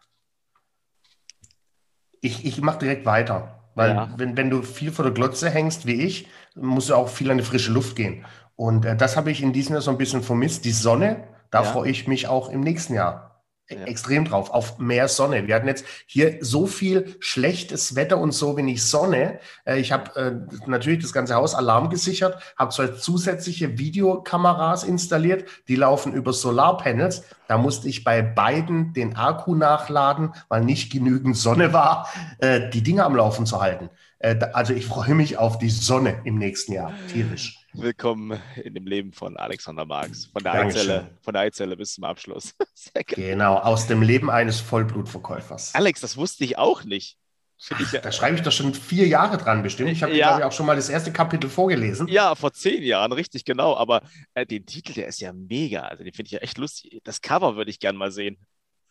Ich, 2.21 2.45
ich 2.45 2.61
mache 2.61 2.79
direkt 2.79 3.05
weiter. 3.05 3.64
Weil 3.75 3.91
Ja. 3.91 4.15
wenn, 4.17 4.37
wenn 4.37 4.51
du 4.51 4.63
viel 4.63 4.93
vor 4.93 5.05
der 5.05 5.13
Glotze 5.15 5.51
hängst 5.51 5.87
wie 5.87 6.03
ich, 6.03 6.29
musst 6.55 6.91
du 6.91 6.95
auch 6.95 7.09
viel 7.09 7.31
an 7.31 7.39
die 7.39 7.45
frische 7.45 7.73
Luft 7.73 7.97
gehen. 7.97 8.25
Und 8.57 8.85
äh, 8.85 8.97
das 8.97 9.17
habe 9.17 9.31
ich 9.31 9.43
in 9.43 9.53
diesem 9.53 9.75
Jahr 9.75 9.83
so 9.83 9.91
ein 9.91 9.99
bisschen 9.99 10.23
vermisst. 10.23 10.65
Die 10.65 10.73
Sonne, 10.73 11.25
da 11.51 11.63
Ja. 11.63 11.65
freue 11.65 11.91
ich 11.91 12.07
mich 12.07 12.29
auch 12.29 12.49
im 12.51 12.61
nächsten 12.61 12.95
Jahr 12.95 13.34
Ja. 13.71 13.85
extrem 13.87 14.27
drauf, 14.27 14.51
auf 14.51 14.79
mehr 14.79 15.09
Sonne. 15.09 15.47
Wir 15.47 15.55
hatten 15.55 15.69
jetzt 15.69 15.87
hier 16.07 16.37
so 16.43 16.67
viel 16.67 17.17
schlechtes 17.21 17.97
Wetter 17.97 18.19
und 18.19 18.33
so 18.33 18.59
wenig 18.59 18.85
Sonne. 18.85 19.39
Äh, 19.65 19.81
ich 19.81 19.91
habe 19.91 20.15
äh, 20.21 20.69
natürlich 20.69 21.01
das 21.01 21.15
ganze 21.15 21.35
Haus 21.35 21.55
Alarm 21.55 21.89
gesichert, 21.89 22.37
habe 22.59 22.75
zwei 22.75 22.89
zusätzliche 22.89 23.79
Videokameras 23.79 24.85
installiert, 24.85 25.49
die 25.67 25.77
laufen 25.77 26.13
über 26.13 26.35
Solarpanels. 26.35 27.25
Da 27.49 27.57
musste 27.57 27.89
ich 27.89 28.05
bei 28.05 28.21
beiden 28.21 28.93
den 28.93 29.17
Akku 29.17 29.55
nachladen, 29.55 30.35
weil 30.51 30.63
nicht 30.63 30.93
genügend 30.93 31.39
Sonne 31.39 31.73
war, 31.73 32.11
äh, 32.41 32.69
die 32.69 32.83
Dinge 32.83 33.03
am 33.03 33.17
Laufen 33.17 33.47
zu 33.47 33.63
halten. 33.63 33.89
Äh, 34.19 34.41
also 34.53 34.75
ich 34.75 34.85
freue 34.85 35.15
mich 35.15 35.39
auf 35.39 35.57
die 35.57 35.71
Sonne 35.71 36.21
im 36.25 36.37
nächsten 36.37 36.75
Jahr, 36.75 36.93
tierisch. 37.11 37.64
Willkommen 37.77 38.41
in 38.63 38.73
dem 38.75 38.87
Leben 38.87 39.13
von 39.13 39.37
Alexander 39.37 39.85
Marx. 39.85 40.27
Von 40.27 40.45
der 40.45 40.53
Dankeschön. 40.53 40.81
Eizelle, 40.83 41.11
von 41.23 41.33
der 41.35 41.43
Eizelle 41.43 41.77
bis 41.77 41.95
zum 41.95 42.05
Abschluss. 42.05 42.55
Sehr 42.75 43.03
geil. 43.03 43.31
Genau, 43.31 43.57
aus 43.57 43.89
dem 43.89 44.01
Leben 44.01 44.31
eines 44.31 44.61
Vollblutverkäufers. 44.61 45.75
Alex, 45.75 46.01
das 46.01 46.17
wusste 46.17 46.45
ich 46.45 46.57
auch 46.57 46.85
nicht. 46.85 47.17
Ja, 47.93 48.01
Da 48.01 48.13
schreibe 48.13 48.37
ich 48.37 48.43
doch 48.43 48.53
schon 48.53 48.75
vier 48.75 49.09
Jahre 49.09 49.39
dran 49.39 49.63
bestimmt. 49.63 49.91
Ich 49.91 50.03
habe, 50.03 50.15
Ja. 50.15 50.29
glaube 50.29 50.41
ich, 50.41 50.45
auch 50.47 50.53
schon 50.53 50.67
mal 50.67 50.77
das 50.77 50.89
erste 50.89 51.13
Kapitel 51.13 51.51
vorgelesen. 51.51 52.07
ja, 52.09 52.35
vor 52.35 52.53
zehn 52.53 52.83
Jahren, 52.83 53.11
richtig, 53.13 53.45
genau. 53.45 53.77
Aber 53.77 54.03
äh, 54.35 54.47
den 54.47 54.67
Titel, 54.67 54.93
der 54.93 55.09
ist 55.09 55.21
ja 55.21 55.33
mega. 55.33 55.81
Also 55.83 56.05
den 56.05 56.13
finde 56.13 56.27
ich 56.29 56.33
ja 56.33 56.41
echt 56.41 56.59
lustig. 56.59 57.01
Das 57.05 57.23
Cover 57.23 57.57
würde 57.57 57.71
ich 57.71 57.81
gern 57.81 57.97
mal 57.97 58.13
sehen. 58.13 58.39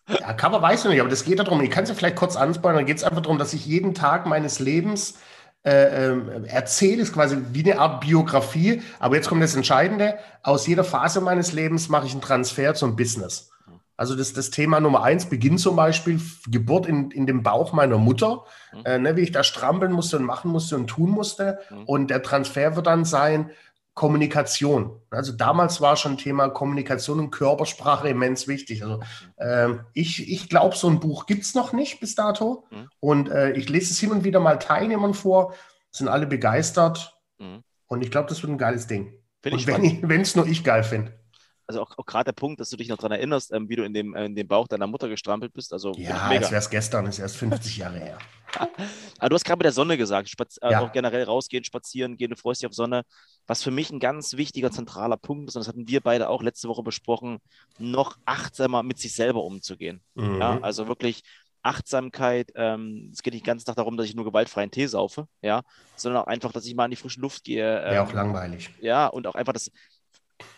Ja, 0.10 0.34
Cover 0.34 0.62
weiß 0.62 0.84
ich 0.86 0.92
nicht, 0.92 1.00
aber 1.00 1.10
das 1.10 1.24
geht 1.24 1.40
darum. 1.40 1.62
Ich 1.62 1.72
kann 1.72 1.84
es 1.84 1.90
ja 1.90 1.96
vielleicht 1.96 2.18
kurz 2.18 2.36
anspoilern. 2.36 2.80
Da 2.80 2.84
geht 2.84 2.98
es 2.98 3.04
einfach 3.06 3.22
darum, 3.22 3.38
dass 3.38 3.54
ich 3.54 3.66
jeden 3.66 3.94
Tag 3.94 4.26
meines 4.26 4.60
Lebens 4.60 5.20
äh, 5.64 6.08
ähm, 6.10 6.46
erzähle. 6.46 7.02
Ist 7.02 7.14
quasi 7.14 7.38
wie 7.52 7.64
eine 7.70 7.80
Art 7.80 8.02
Biografie. 8.02 8.82
Aber 9.00 9.16
jetzt 9.16 9.30
kommt 9.30 9.42
das 9.44 9.56
Entscheidende. 9.56 10.16
Aus 10.42 10.68
jeder 10.68 10.84
Phase 10.84 11.22
meines 11.22 11.54
Lebens 11.54 11.90
mache 11.90 12.06
ich 12.06 12.12
einen 12.12 12.22
Transfer 12.22 12.74
zum 12.74 12.96
Business. 12.96 13.50
Also 13.96 14.16
das, 14.16 14.34
das 14.34 14.50
Thema 14.50 14.80
Nummer 14.80 15.04
eins 15.04 15.28
beginnt 15.28 15.60
zum 15.60 15.76
Beispiel 15.76 16.20
Geburt 16.48 16.88
in, 16.88 17.12
in 17.12 17.28
dem 17.28 17.44
Bauch 17.44 17.74
meiner 17.74 17.98
Mutter, 17.98 18.44
Mhm. 18.74 18.86
äh, 18.86 18.98
ne, 18.98 19.16
wie 19.16 19.22
ich 19.22 19.32
da 19.32 19.44
strampeln 19.44 19.92
musste 19.92 20.18
und 20.18 20.24
machen 20.24 20.50
musste 20.52 20.76
und 20.76 20.88
tun 20.88 21.12
musste. 21.12 21.60
Mhm. 21.70 21.84
Und 21.84 22.08
der 22.10 22.24
Transfer 22.24 22.76
wird 22.76 22.88
dann 22.88 23.06
sein, 23.06 23.52
Kommunikation. 23.94 25.00
Also 25.12 25.34
damals 25.34 25.80
war 25.80 25.96
schon 25.96 26.18
Thema 26.18 26.50
Kommunikation 26.50 27.20
und 27.20 27.32
Körpersprache 27.32 28.10
immens 28.10 28.48
wichtig. 28.48 28.84
Also 28.84 29.02
ähm, 29.38 29.82
ich, 29.94 30.32
ich 30.32 30.50
glaube, 30.50 30.76
so 30.76 30.90
ein 30.90 31.00
Buch 31.00 31.28
gibt 31.28 31.44
es 31.44 31.54
noch 31.54 31.74
nicht 31.74 32.00
bis 32.00 32.16
dato. 32.16 32.66
Mhm. 32.72 32.90
Und 33.00 33.30
äh, 33.30 33.52
ich 33.52 33.70
lese 33.70 33.92
es 33.92 34.00
hin 34.00 34.12
und 34.12 34.24
wieder 34.24 34.40
mal 34.40 34.58
Teilnehmern 34.58 35.14
vor, 35.14 35.54
sind 35.92 36.08
alle 36.08 36.26
begeistert. 36.26 37.20
Mhm. 37.38 37.64
Und 37.86 38.04
ich 38.04 38.10
glaube, 38.10 38.30
das 38.30 38.42
wird 38.42 38.52
ein 38.52 38.58
geiles 38.58 38.88
Ding. 38.88 39.14
Finde 39.42 39.60
ich 39.60 39.68
Und 39.68 40.10
wenn 40.10 40.22
es 40.22 40.36
nur 40.36 40.48
ich 40.48 40.64
geil 40.64 40.84
finde. 40.84 41.14
Also 41.74 41.82
auch, 41.82 41.98
auch 41.98 42.06
gerade 42.06 42.26
der 42.26 42.34
Punkt, 42.34 42.60
dass 42.60 42.70
du 42.70 42.78
dich 42.78 42.88
noch 42.88 42.98
daran 42.98 43.12
erinnerst, 43.12 43.52
ähm, 43.52 43.70
wie 43.70 43.76
du 43.76 43.84
in 43.84 43.94
dem, 43.94 44.16
äh, 44.16 44.26
in 44.26 44.36
dem 44.36 44.48
Bauch 44.48 44.68
deiner 44.68 44.88
Mutter 44.88 45.10
gestrampelt 45.10 45.54
bist. 45.54 45.74
Also 45.74 45.94
ja, 45.94 46.28
als 46.28 46.52
wäre 46.52 46.60
es 46.60 46.70
gestern, 46.70 47.06
ist 47.06 47.20
erst 47.20 47.38
50 47.38 47.78
Jahre 47.78 48.00
her. 48.00 48.18
Aber 49.20 49.30
du 49.30 49.36
hast 49.36 49.46
gerade 49.46 49.58
mit 49.58 49.66
der 49.66 49.72
Sonne 49.72 49.98
gesagt, 49.98 50.30
Spaz 50.30 50.60
ja. 50.62 50.80
auch 50.80 50.92
generell 50.92 51.24
rausgehen, 51.24 51.64
spazieren 51.64 52.18
gehen, 52.18 52.30
du 52.30 52.36
freust 52.36 52.62
dich 52.62 52.68
auf 52.68 52.76
Sonne. 52.76 53.04
Was 53.48 53.64
für 53.64 53.72
mich 53.72 53.90
ein 53.92 54.00
ganz 54.00 54.34
wichtiger, 54.34 54.72
zentraler 54.72 55.18
Punkt 55.18 55.50
ist, 55.50 55.56
und 55.56 55.62
das 55.62 55.68
hatten 55.68 55.88
wir 55.88 56.02
beide 56.02 56.30
auch 56.30 56.44
letzte 56.44 56.68
Woche 56.70 56.84
besprochen, 56.84 57.40
noch 57.80 58.18
achtsamer 58.26 58.84
mit 58.84 59.00
sich 59.00 59.14
selber 59.16 59.44
umzugehen. 59.44 60.02
Mhm. 60.14 60.40
Ja, 60.40 60.60
also 60.62 60.88
wirklich 60.88 61.24
Achtsamkeit. 61.64 62.52
Ähm, 62.56 63.10
es 63.12 63.24
geht 63.24 63.34
nicht 63.34 63.46
ganz 63.46 63.64
Tag 63.64 63.78
darum, 63.78 63.98
dass 63.98 64.06
ich 64.06 64.16
nur 64.16 64.26
gewaltfreien 64.26 64.70
Tee 64.70 64.86
saufe, 64.86 65.28
ja, 65.42 65.64
sondern 65.96 66.24
auch 66.24 66.28
einfach, 66.28 66.52
dass 66.52 66.66
ich 66.66 66.76
mal 66.76 66.86
in 66.86 66.92
die 66.92 66.98
frische 66.98 67.22
Luft 67.22 67.46
gehe. 67.46 67.82
Ähm, 67.84 67.94
ja, 67.96 68.04
auch 68.04 68.14
langweilig. 68.14 68.70
Ja, 68.82 69.08
und 69.08 69.26
auch 69.26 69.36
einfach 69.36 69.54
das, 69.54 69.72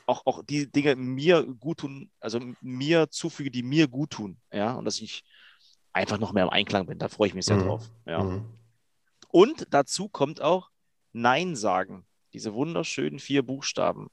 auch, 0.06 0.26
auch 0.26 0.44
die 0.44 0.72
Dinge 0.72 0.96
mir 0.96 1.44
gut 1.44 1.80
tun, 1.80 2.10
also 2.20 2.40
mir 2.62 3.10
zufüge, 3.10 3.52
die 3.52 3.64
mir 3.64 3.88
gut 3.88 4.12
tun, 4.12 4.38
ja, 4.52 4.74
und 4.74 4.86
dass 4.86 5.02
ich 5.02 5.24
einfach 5.94 6.20
noch 6.20 6.34
mehr 6.34 6.44
im 6.44 6.50
Einklang 6.50 6.86
bin. 6.86 7.00
Da 7.00 7.08
freue 7.08 7.30
ich 7.30 7.34
mich 7.34 7.46
sehr 7.46 7.58
mhm. 7.58 7.64
drauf. 7.64 7.90
Ja. 8.06 8.24
Mhm. 8.24 8.46
Und 9.30 9.68
dazu 9.72 10.10
kommt 10.10 10.42
auch 10.42 10.70
Nein 11.14 11.56
sagen. 11.56 12.06
Diese 12.34 12.54
wunderschönen 12.54 13.20
vier 13.20 13.44
Buchstaben. 13.44 14.10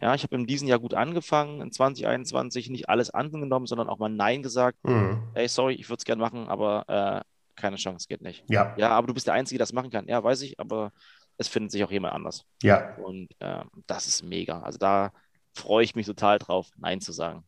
Ja, 0.00 0.14
ich 0.14 0.24
habe 0.24 0.34
in 0.34 0.46
diesem 0.46 0.68
Jahr 0.68 0.80
gut 0.80 0.94
angefangen, 0.94 1.60
in 1.60 1.72
2021 1.72 2.68
nicht 2.68 2.88
alles 2.88 3.10
angenommen, 3.10 3.66
sondern 3.66 3.88
auch 3.88 3.98
mal 3.98 4.08
Nein 4.08 4.42
gesagt. 4.42 4.78
Mhm. 4.82 5.22
Hey, 5.34 5.48
sorry, 5.48 5.74
ich 5.74 5.88
würde 5.88 5.98
es 5.98 6.04
gerne 6.04 6.20
machen, 6.20 6.48
aber 6.48 6.84
äh, 6.88 7.20
keine 7.54 7.76
Chance, 7.76 8.06
geht 8.08 8.20
nicht. 8.20 8.44
Ja. 8.48 8.74
Ja, 8.76 8.90
aber 8.90 9.06
du 9.06 9.14
bist 9.14 9.26
der 9.26 9.34
Einzige, 9.34 9.58
der 9.58 9.62
das 9.62 9.72
machen 9.72 9.90
kann. 9.90 10.08
Ja, 10.08 10.22
weiß 10.22 10.42
ich, 10.42 10.60
aber 10.60 10.92
es 11.38 11.48
findet 11.48 11.72
sich 11.72 11.84
auch 11.84 11.90
jemand 11.90 12.14
anders. 12.14 12.44
Ja. 12.62 12.94
Und 12.96 13.28
äh, 13.40 13.60
das 13.86 14.06
ist 14.06 14.22
mega. 14.22 14.60
Also 14.60 14.78
da 14.78 15.12
freue 15.54 15.84
ich 15.84 15.94
mich 15.94 16.06
total 16.06 16.38
drauf, 16.38 16.68
Nein 16.76 17.00
zu 17.00 17.12
sagen. 17.12 17.44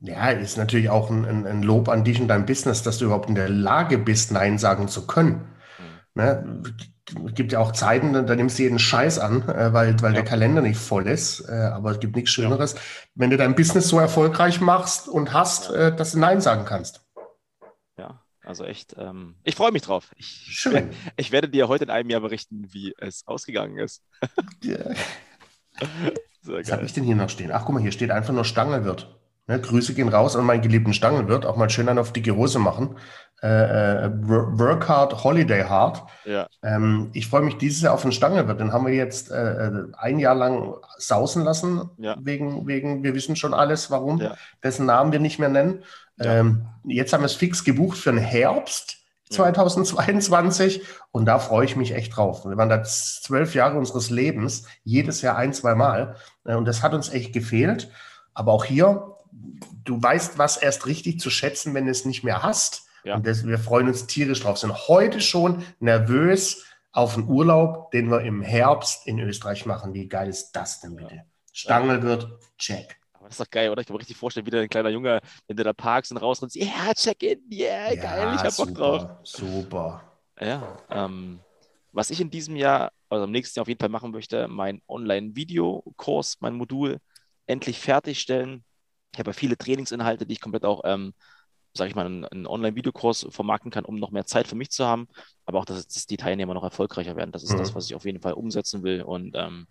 Ja, 0.00 0.30
ist 0.30 0.58
natürlich 0.58 0.90
auch 0.90 1.10
ein, 1.10 1.46
ein, 1.46 1.62
Lob 1.62 1.88
an 1.88 2.04
dich 2.04 2.20
und 2.20 2.28
dein 2.28 2.44
Business, 2.44 2.82
dass 2.82 2.98
du 2.98 3.06
überhaupt 3.06 3.30
in 3.30 3.34
der 3.34 3.48
Lage 3.48 3.96
bist, 3.96 4.30
Nein 4.30 4.58
sagen 4.58 4.88
zu 4.88 5.06
können. 5.06 5.48
Mhm. 5.78 6.22
Ne? 6.22 6.62
Es 7.26 7.34
gibt 7.34 7.52
ja 7.52 7.60
auch 7.60 7.72
Zeiten, 7.72 8.12
da 8.12 8.34
nimmst 8.34 8.58
du 8.58 8.64
jeden 8.64 8.78
Scheiß 8.78 9.18
an, 9.18 9.48
äh, 9.48 9.72
weil, 9.72 10.00
weil 10.02 10.12
ja. 10.12 10.20
der 10.20 10.24
Kalender 10.24 10.60
nicht 10.60 10.78
voll 10.78 11.06
ist. 11.06 11.48
Äh, 11.48 11.52
aber 11.52 11.92
es 11.92 12.00
gibt 12.00 12.14
nichts 12.14 12.30
Schöneres, 12.30 12.74
ja. 12.74 12.80
wenn 13.14 13.30
du 13.30 13.36
dein 13.36 13.54
Business 13.54 13.88
so 13.88 13.98
erfolgreich 13.98 14.60
machst 14.60 15.08
und 15.08 15.32
hast, 15.32 15.70
ja. 15.70 15.88
Äh, 15.88 15.96
dass 15.96 16.12
du 16.12 16.18
Nein 16.18 16.40
sagen 16.40 16.64
kannst. 16.66 17.05
Also 18.46 18.64
echt, 18.64 18.94
ähm, 18.96 19.34
ich 19.42 19.56
freue 19.56 19.72
mich 19.72 19.82
drauf. 19.82 20.12
Ich, 20.16 20.26
Schön. 20.26 20.90
Ich 21.16 21.32
werde 21.32 21.48
dir 21.48 21.68
heute 21.68 21.84
in 21.84 21.90
einem 21.90 22.08
Jahr 22.08 22.20
berichten, 22.20 22.68
wie 22.72 22.94
es 22.98 23.26
ausgegangen 23.26 23.78
ist. 23.78 24.02
ja. 24.62 24.78
Was 26.42 26.70
habe 26.70 26.84
ich 26.84 26.92
denn 26.92 27.02
hier 27.02 27.16
noch 27.16 27.28
stehen? 27.28 27.50
Ach, 27.52 27.64
guck 27.64 27.74
mal, 27.74 27.82
hier 27.82 27.90
steht 27.90 28.12
einfach 28.12 28.32
nur 28.32 28.44
Stangelwirt. 28.44 29.18
Ne, 29.48 29.60
Grüße 29.60 29.94
gehen 29.94 30.08
raus 30.08 30.36
an 30.36 30.44
meinen 30.44 30.62
geliebten 30.62 30.92
Stangelwirt. 30.92 31.44
Auch 31.44 31.56
mal 31.56 31.70
schön 31.70 31.88
einen 31.88 31.98
auf 31.98 32.12
dicke 32.12 32.36
Hose 32.36 32.60
machen. 32.60 32.98
Äh, 33.42 34.06
äh, 34.06 34.10
work 34.22 34.88
hard, 34.88 35.24
holiday 35.24 35.62
hard. 35.62 36.02
Ja. 36.24 36.48
Ähm, 36.62 37.10
ich 37.12 37.28
freue 37.28 37.42
mich 37.42 37.56
dieses 37.56 37.82
Jahr 37.82 37.94
auf 37.94 38.02
den 38.02 38.12
Stangelwirt. 38.12 38.60
Den 38.60 38.72
haben 38.72 38.86
wir 38.86 38.94
jetzt 38.94 39.30
äh, 39.30 39.66
äh, 39.66 39.86
ein 39.98 40.18
Jahr 40.18 40.34
lang 40.34 40.74
sausen 40.98 41.44
lassen. 41.44 41.90
Ja. 41.98 42.16
Wegen, 42.20 42.66
wegen, 42.66 43.02
wir 43.02 43.14
wissen 43.14 43.36
schon 43.36 43.54
alles, 43.54 43.90
warum. 43.90 44.20
Ja. 44.20 44.36
Dessen 44.62 44.86
Namen 44.86 45.12
wir 45.12 45.20
nicht 45.20 45.38
mehr 45.38 45.48
nennen. 45.48 45.84
Ähm, 46.20 46.66
jetzt 46.84 47.12
haben 47.12 47.22
wir 47.22 47.26
es 47.26 47.34
fix 47.34 47.64
gebucht 47.64 47.98
für 47.98 48.12
den 48.12 48.22
Herbst. 48.22 48.98
2022 49.28 50.82
und 51.10 51.24
da 51.24 51.40
freue 51.40 51.64
ich 51.64 51.74
mich 51.74 51.92
echt 51.92 52.16
drauf. 52.16 52.44
Wir 52.44 52.56
waren 52.56 52.68
da 52.68 52.84
zwölf 52.84 53.56
Jahre 53.56 53.76
unseres 53.76 54.08
Lebens, 54.08 54.68
jedes 54.84 55.20
Jahr 55.20 55.36
ein, 55.36 55.52
zwei 55.52 55.74
Mal 55.74 56.14
äh, 56.44 56.54
und 56.54 56.64
das 56.64 56.84
hat 56.84 56.94
uns 56.94 57.08
echt 57.08 57.32
gefehlt. 57.32 57.90
Aber 58.34 58.52
auch 58.52 58.64
hier 58.64 59.16
du 59.84 60.02
weißt 60.02 60.38
was 60.38 60.56
erst 60.56 60.86
richtig 60.86 61.20
zu 61.20 61.30
schätzen, 61.30 61.74
wenn 61.74 61.86
du 61.86 61.90
es 61.90 62.04
nicht 62.04 62.24
mehr 62.24 62.42
hast. 62.42 62.86
Ja. 63.04 63.16
Und 63.16 63.26
das, 63.26 63.46
wir 63.46 63.58
freuen 63.58 63.88
uns 63.88 64.06
tierisch 64.06 64.40
drauf. 64.40 64.58
Sind 64.58 64.88
heute 64.88 65.20
schon 65.20 65.64
nervös 65.78 66.64
auf 66.92 67.14
den 67.14 67.28
Urlaub, 67.28 67.90
den 67.92 68.10
wir 68.10 68.22
im 68.22 68.42
Herbst 68.42 69.06
in 69.06 69.18
Österreich 69.18 69.66
machen. 69.66 69.94
Wie 69.94 70.08
geil 70.08 70.28
ist 70.28 70.52
das 70.52 70.80
denn 70.80 70.96
bitte? 70.96 71.14
Ja. 71.14 71.22
Stange 71.52 72.02
wird, 72.02 72.28
check. 72.58 72.96
Aber 73.26 73.30
das 73.30 73.40
ist 73.40 73.46
doch 73.46 73.50
geil, 73.50 73.70
oder? 73.70 73.80
Ich 73.80 73.88
kann 73.88 73.94
mir 73.94 74.00
richtig 74.00 74.16
vorstellen, 74.16 74.46
wie 74.46 74.50
der 74.50 74.68
kleiner 74.68 74.88
Junge, 74.88 75.20
wenn 75.48 75.56
du 75.56 75.64
da 75.64 75.72
parkst 75.72 76.12
und 76.12 76.18
rausrennst, 76.18 76.54
ja, 76.54 76.66
yeah, 76.66 76.94
check 76.94 77.24
in, 77.24 77.40
yeah, 77.50 77.92
ja, 77.92 78.00
geil, 78.00 78.32
ich 78.36 78.40
hab 78.40 78.56
Bock 78.56 78.72
drauf. 78.72 79.08
Super. 79.24 80.00
Ja, 80.40 80.78
ähm, 80.90 81.40
was 81.90 82.10
ich 82.10 82.20
in 82.20 82.30
diesem 82.30 82.54
Jahr, 82.54 82.92
also 83.08 83.24
im 83.24 83.32
nächsten 83.32 83.58
Jahr 83.58 83.62
auf 83.62 83.68
jeden 83.68 83.80
Fall 83.80 83.88
machen 83.88 84.12
möchte, 84.12 84.46
mein 84.46 84.80
Online-Videokurs, 84.86 86.36
mein 86.38 86.54
Modul 86.54 86.98
endlich 87.46 87.80
fertigstellen. 87.80 88.62
Ich 89.12 89.18
habe 89.18 89.30
ja 89.30 89.34
viele 89.34 89.56
Trainingsinhalte, 89.56 90.24
die 90.24 90.34
ich 90.34 90.40
komplett 90.40 90.64
auch, 90.64 90.82
ähm, 90.84 91.12
sage 91.74 91.90
ich 91.90 91.96
mal, 91.96 92.06
einen, 92.06 92.26
einen 92.26 92.46
Online-Videokurs 92.46 93.26
vermarkten 93.30 93.72
kann, 93.72 93.84
um 93.84 93.96
noch 93.96 94.12
mehr 94.12 94.26
Zeit 94.26 94.46
für 94.46 94.54
mich 94.54 94.70
zu 94.70 94.86
haben. 94.86 95.08
Aber 95.46 95.58
auch, 95.58 95.64
dass, 95.64 95.88
dass 95.88 96.06
die 96.06 96.16
Teilnehmer 96.16 96.54
noch 96.54 96.62
erfolgreicher 96.62 97.16
werden. 97.16 97.32
Das 97.32 97.42
ist 97.42 97.54
mhm. 97.54 97.58
das, 97.58 97.74
was 97.74 97.86
ich 97.86 97.96
auf 97.96 98.04
jeden 98.04 98.20
Fall 98.20 98.34
umsetzen 98.34 98.84
will. 98.84 99.02
Und 99.02 99.34
ähm, 99.34 99.66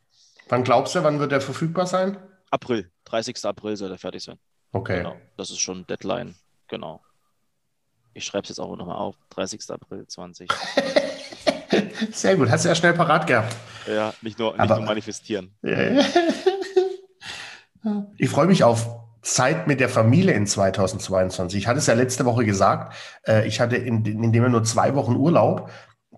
wann 0.50 0.66
glaubst 0.66 0.94
du, 0.96 1.04
wann 1.04 1.20
wird 1.20 1.32
der 1.32 1.40
verfügbar 1.40 1.88
sein? 1.88 2.18
April, 2.52 2.90
30. 3.06 3.46
April 3.46 3.76
soll 3.76 3.92
er 3.92 3.98
fertig 3.98 4.24
sein. 4.24 4.38
Okay. 4.72 4.98
Genau. 4.98 5.16
Das 5.38 5.50
ist 5.50 5.60
schon 5.60 5.86
Deadline. 5.88 6.36
Genau. 6.68 7.02
Ich 8.14 8.26
schreibe 8.26 8.44
es 8.44 8.50
jetzt 8.50 8.60
auch 8.60 8.76
nochmal 8.76 8.98
auf. 8.98 9.16
30. 9.32 9.70
April 9.70 10.08
20. 10.08 10.50
Sehr 12.12 12.36
gut, 12.36 12.50
hast 12.50 12.66
du 12.66 12.70
ja 12.70 12.76
schnell 12.76 12.94
parat 12.94 13.28
gehabt. 13.28 13.56
Ja, 13.88 14.14
nicht 14.22 14.40
nur, 14.40 14.52
nicht 14.54 14.62
Aber, 14.62 14.78
nur 14.78 14.86
manifestieren. 14.86 15.54
ich 18.18 18.30
freue 18.30 18.48
mich 18.48 18.64
auf 18.64 18.90
Zeit 19.22 19.68
mit 19.68 19.80
der 19.80 19.90
Familie 19.90 20.34
in 20.34 20.48
2022. 20.48 21.60
Ich 21.60 21.68
hatte 21.68 21.80
es 21.80 21.88
ja 21.88 21.94
letzte 21.94 22.26
Woche 22.26 22.46
gesagt, 22.46 22.94
äh, 23.28 23.48
ich 23.48 23.60
hatte 23.60 23.76
in, 23.76 24.06
in 24.06 24.32
dem 24.32 24.52
nur 24.52 24.64
zwei 24.64 24.96
Wochen 24.96 25.16
Urlaub. 25.16 25.70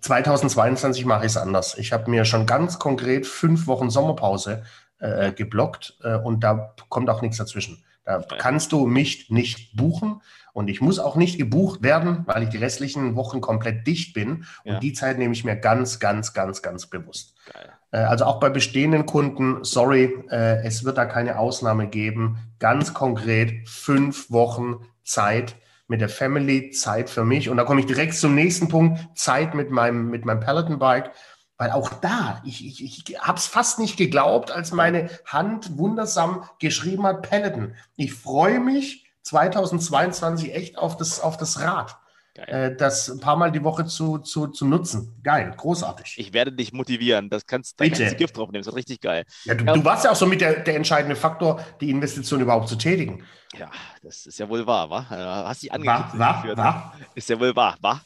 2022 0.01 1.05
mache 1.05 1.25
ich 1.25 1.31
es 1.31 1.37
anders. 1.37 1.77
Ich 1.77 1.93
habe 1.93 2.11
mir 2.11 2.25
schon 2.25 2.45
ganz 2.45 2.77
konkret 2.79 3.25
fünf 3.25 3.65
Wochen 3.65 3.89
Sommerpause 3.89 4.63
äh, 4.99 5.31
geblockt 5.31 5.97
äh, 6.03 6.15
und 6.15 6.43
da 6.43 6.75
kommt 6.89 7.09
auch 7.09 7.21
nichts 7.21 7.37
dazwischen. 7.37 7.83
Da 8.05 8.21
kannst 8.39 8.71
du 8.71 8.87
mich 8.87 9.29
nicht 9.29 9.75
buchen 9.75 10.21
und 10.53 10.69
ich 10.69 10.79
muss 10.79 10.97
auch 10.97 11.17
nicht 11.17 11.37
gebucht 11.37 11.83
werden, 11.83 12.23
weil 12.25 12.43
ich 12.43 12.49
die 12.49 12.57
restlichen 12.57 13.17
Wochen 13.17 13.41
komplett 13.41 13.85
dicht 13.85 14.13
bin. 14.13 14.45
Und 14.63 14.73
ja. 14.73 14.79
die 14.79 14.93
Zeit 14.93 15.17
nehme 15.17 15.33
ich 15.33 15.43
mir 15.43 15.57
ganz, 15.57 15.99
ganz, 15.99 16.33
ganz, 16.33 16.61
ganz 16.61 16.87
bewusst. 16.87 17.35
Geil. 17.53 17.69
Äh, 17.91 17.97
also 17.97 18.25
auch 18.25 18.39
bei 18.39 18.49
bestehenden 18.49 19.05
Kunden, 19.05 19.63
sorry, 19.63 20.15
äh, 20.29 20.65
es 20.65 20.83
wird 20.83 20.97
da 20.97 21.05
keine 21.05 21.37
Ausnahme 21.37 21.87
geben. 21.87 22.37
Ganz 22.59 22.93
konkret 22.93 23.67
fünf 23.67 24.31
Wochen 24.31 24.85
Zeit 25.03 25.55
mit 25.87 26.01
der 26.01 26.09
Family, 26.09 26.71
Zeit 26.71 27.09
für 27.09 27.23
mich. 27.23 27.49
Und 27.49 27.57
da 27.57 27.63
komme 27.63 27.79
ich 27.79 27.85
direkt 27.85 28.13
zum 28.15 28.35
nächsten 28.35 28.67
Punkt, 28.67 28.99
Zeit 29.15 29.53
mit 29.53 29.69
meinem, 29.69 30.09
mit 30.09 30.25
meinem 30.25 30.39
Peloton-Bike. 30.39 31.11
Weil 31.57 31.71
auch 31.71 31.89
da, 31.89 32.41
ich, 32.45 32.65
ich, 32.65 32.83
ich 33.09 33.19
habe 33.19 33.37
es 33.37 33.47
fast 33.47 33.79
nicht 33.79 33.97
geglaubt, 33.97 34.51
als 34.51 34.71
meine 34.71 35.09
Hand 35.25 35.77
wundersam 35.77 36.43
geschrieben 36.59 37.05
hat, 37.07 37.27
Peloton. 37.27 37.75
Ich 37.95 38.13
freue 38.13 38.59
mich 38.59 39.05
2022 39.23 40.53
echt 40.53 40.77
auf 40.77 40.97
das, 40.97 41.19
auf 41.19 41.37
das 41.37 41.59
Rad 41.59 41.97
äh, 42.45 42.75
das 42.75 43.09
ein 43.09 43.19
paar 43.19 43.35
Mal 43.35 43.51
die 43.51 43.63
Woche 43.63 43.85
zu, 43.85 44.19
zu, 44.19 44.47
zu 44.47 44.65
nutzen. 44.65 45.19
Geil, 45.23 45.53
großartig. 45.55 46.15
Ich 46.17 46.33
werde 46.33 46.51
dich 46.51 46.71
motivieren. 46.71 47.29
Das 47.29 47.45
kannst, 47.45 47.79
da 47.79 47.85
kannst 47.85 47.99
du 47.99 48.15
Gift 48.15 48.37
draufnehmen. 48.37 48.63
Das 48.63 48.67
ist 48.67 48.75
richtig 48.75 49.01
geil. 49.01 49.25
Ja, 49.45 49.55
du, 49.55 49.65
ja, 49.65 49.73
du 49.73 49.83
warst 49.83 50.05
ja 50.05 50.11
auch 50.11 50.15
so 50.15 50.25
mit 50.25 50.41
der, 50.41 50.59
der 50.59 50.75
entscheidende 50.75 51.15
Faktor, 51.15 51.63
die 51.81 51.89
Investition 51.89 52.41
überhaupt 52.41 52.67
zu 52.67 52.75
tätigen. 52.75 53.23
Ja, 53.57 53.71
das 54.03 54.25
ist 54.25 54.39
ja 54.39 54.47
wohl 54.47 54.65
wahr, 54.67 54.89
wa? 54.89 55.05
Hast 55.09 55.63
dich 55.63 55.71
angekündigt. 55.71 56.19
War, 56.19 56.43
war, 56.43 56.57
war. 56.57 56.93
Ist 57.15 57.29
ja 57.29 57.39
wohl 57.39 57.55
wahr, 57.55 57.77
wa? 57.81 58.01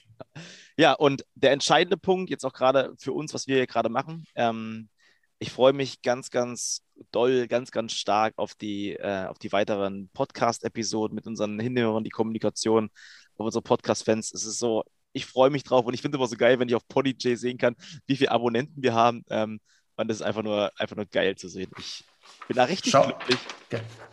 Ja, 0.82 0.94
und 0.94 1.24
der 1.36 1.52
entscheidende 1.52 1.96
Punkt, 1.96 2.32
jetzt 2.32 2.44
auch 2.44 2.54
gerade 2.54 2.96
für 2.98 3.14
uns, 3.14 3.36
was 3.36 3.46
wir 3.46 3.58
hier 3.58 3.68
gerade 3.68 3.90
machen, 3.90 4.26
ähm, 4.34 4.90
ich 5.38 5.52
freue 5.52 5.74
mich 5.74 6.02
ganz, 6.02 6.32
ganz 6.32 6.82
doll, 7.12 7.48
ganz, 7.48 7.70
ganz 7.70 7.94
stark 7.94 8.34
auf 8.38 8.56
die, 8.56 8.94
äh, 8.94 9.28
auf 9.28 9.38
die 9.38 9.52
weiteren 9.52 10.10
Podcast-Episoden 10.12 11.14
mit 11.14 11.28
unseren 11.28 11.60
Hinhörern, 11.60 12.04
die 12.04 12.10
Kommunikation 12.10 12.90
auf 13.38 13.46
unsere 13.46 13.62
Podcast-Fans. 13.62 14.34
Es 14.34 14.44
ist 14.44 14.58
so, 14.58 14.84
ich 15.14 15.28
freue 15.28 15.52
mich 15.52 15.64
drauf 15.64 15.86
und 15.86 15.94
ich 15.94 16.02
finde 16.02 16.18
immer 16.18 16.26
so 16.26 16.36
geil, 16.36 16.58
wenn 16.58 16.68
ich 16.68 16.74
auf 16.74 16.88
PolyJ 16.88 17.36
sehen 17.36 17.60
kann, 17.60 17.76
wie 18.08 18.16
viele 18.16 18.32
Abonnenten 18.32 18.82
wir 18.82 18.96
haben. 18.96 19.24
Ähm, 19.30 19.60
und 19.98 20.08
das 20.08 20.18
ist 20.18 20.24
einfach 20.24 20.42
nur, 20.42 20.72
einfach 20.80 20.96
nur 20.96 21.06
geil 21.06 21.36
zu 21.36 21.48
sehen. 21.48 21.70
Ich 21.78 22.06
bin 22.48 22.58
da 22.58 22.64
richtig 22.64 22.92
schau, 22.92 23.04
glücklich. 23.04 23.38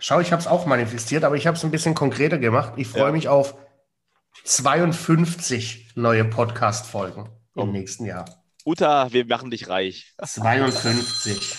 Schau, 0.01 0.21
ich 0.21 0.33
habe 0.33 0.43
es 0.43 0.47
auch 0.47 0.67
manifestiert, 0.67 1.25
aber 1.25 1.37
ich 1.37 1.47
habe 1.47 1.57
es 1.57 1.65
ein 1.65 1.71
bisschen 1.71 1.95
konkreter 1.95 2.37
gemacht. 2.37 2.75
Ich 2.77 2.89
freue 2.89 3.05
ja. 3.05 3.13
mich 3.13 3.29
auf 3.29 3.55
52 4.45 5.93
neue 5.95 6.25
Podcast-Folgen 6.25 7.29
oh. 7.55 7.63
im 7.63 7.73
nächsten 7.73 8.07
Jahr. 8.07 8.45
Uta, 8.65 9.13
wir 9.13 9.27
machen 9.27 9.51
dich 9.51 9.69
reich. 9.69 10.15
52. 10.23 11.57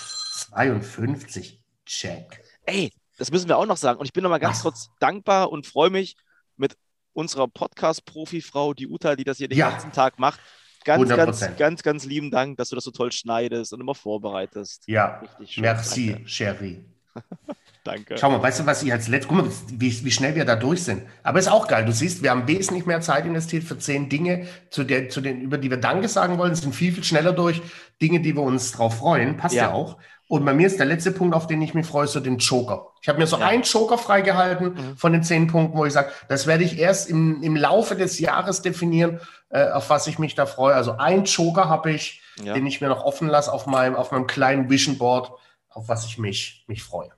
52. 0.50 1.64
Check. 1.86 2.44
Ey, 2.66 2.92
das 3.18 3.32
müssen 3.32 3.48
wir 3.50 3.58
auch 3.58 3.66
noch 3.66 3.78
sagen. 3.78 4.00
Und 4.00 4.06
ich 4.06 4.14
bin 4.14 4.24
nochmal 4.24 4.40
ganz 4.40 4.60
Ach. 4.60 4.64
kurz 4.64 4.90
dankbar 5.00 5.52
und 5.52 5.66
freue 5.66 5.90
mich 5.90 6.16
mit 6.56 6.78
unserer 7.14 7.48
Podcast-Profi-Frau, 7.48 8.74
die 8.74 8.88
Uta, 8.88 9.16
die 9.16 9.24
das 9.24 9.38
hier 9.38 9.48
den 9.48 9.58
ja. 9.58 9.72
ganzen 9.72 9.92
Tag 9.92 10.20
macht. 10.20 10.40
Ganz, 10.86 11.10
100%. 11.10 11.16
ganz, 11.16 11.58
ganz, 11.58 11.84
ganz 11.84 12.06
lieben 12.06 12.32
Dank, 12.32 12.58
dass 12.58 12.70
du 12.70 12.76
das 12.76 12.86
so 12.86 12.92
toll 12.92 13.12
schneidest 13.12 13.74
und 13.74 13.82
immer 13.82 13.96
vorbereitest. 13.96 14.84
Ja, 14.88 15.22
merci, 15.58 16.14
Danke. 16.14 16.28
Sherry. 16.28 16.86
Danke. 17.84 18.18
Schau 18.18 18.30
mal, 18.30 18.42
weißt 18.42 18.62
du, 18.62 18.66
was 18.66 18.84
ich 18.84 18.92
als 18.92 19.08
letztes, 19.08 19.30
guck 19.30 19.38
mal, 19.38 19.52
wie, 19.72 20.06
wie 20.06 20.12
schnell 20.12 20.36
wir 20.36 20.46
da 20.46 20.56
durch 20.56 20.84
sind. 20.84 21.04
Aber 21.24 21.40
ist 21.40 21.50
auch 21.50 21.68
geil. 21.68 21.86
Du 21.86 21.92
siehst, 21.92 22.22
wir 22.24 22.32
haben 22.32 22.48
wesentlich 22.48 22.86
mehr 22.86 23.02
Zeit 23.02 23.26
investiert 23.26 23.64
für 23.64 23.78
zehn 23.78 24.10
Dinge, 24.10 24.48
zu 24.70 24.84
der, 24.84 25.10
zu 25.10 25.22
den, 25.22 25.42
über 25.42 25.58
die 25.58 25.70
wir 25.70 25.78
Danke 25.78 26.08
sagen 26.08 26.38
wollen, 26.38 26.56
sind 26.56 26.76
viel, 26.76 26.92
viel 26.92 27.04
schneller 27.04 27.32
durch. 27.32 27.62
Dinge, 28.02 28.20
die 28.20 28.36
wir 28.36 28.44
uns 28.44 28.72
drauf 28.72 28.98
freuen, 28.98 29.38
passt 29.38 29.56
ja, 29.56 29.64
ja 29.64 29.72
auch. 29.72 29.98
Und 30.30 30.46
bei 30.46 30.54
mir 30.54 30.68
ist 30.68 30.78
der 30.78 30.86
letzte 30.86 31.12
Punkt, 31.12 31.36
auf 31.36 31.48
den 31.48 31.60
ich 31.62 31.74
mich 31.74 31.88
freue, 31.88 32.06
so 32.06 32.20
den 32.20 32.38
Joker. 32.38 32.94
Ich 33.02 33.10
habe 33.10 33.18
mir 33.18 33.26
so 33.26 33.40
ja. 33.40 33.48
einen 33.48 33.64
Joker 33.64 33.98
freigehalten 33.98 34.74
mhm. 34.74 34.98
von 34.98 35.12
den 35.12 35.24
zehn 35.24 35.48
Punkten, 35.48 35.76
wo 35.76 35.86
ich 35.86 35.94
sage, 35.94 36.12
das 36.28 36.46
werde 36.46 36.64
ich 36.64 36.78
erst 36.78 37.10
im, 37.10 37.42
im 37.42 37.56
Laufe 37.56 37.96
des 37.96 38.20
Jahres 38.20 38.62
definieren, 38.62 39.22
äh, 39.50 39.70
auf 39.70 39.90
was 39.90 40.06
ich 40.06 40.20
mich 40.20 40.36
da 40.36 40.46
freue. 40.46 40.76
Also 40.76 40.98
ein 40.98 41.24
Joker 41.24 41.68
habe 41.68 41.92
ich, 41.92 42.22
ja. 42.44 42.54
den 42.54 42.68
ich 42.68 42.80
mir 42.80 42.90
noch 42.90 43.04
offen 43.04 43.28
lasse 43.28 43.52
auf 43.52 43.66
meinem, 43.66 43.96
auf 43.96 44.12
meinem 44.12 44.28
kleinen 44.28 44.70
Vision 44.70 45.00
Board, 45.00 45.32
auf 45.68 45.88
was 45.88 46.06
ich 46.06 46.20
mich, 46.20 46.64
mich 46.68 46.84
freue. 46.84 47.10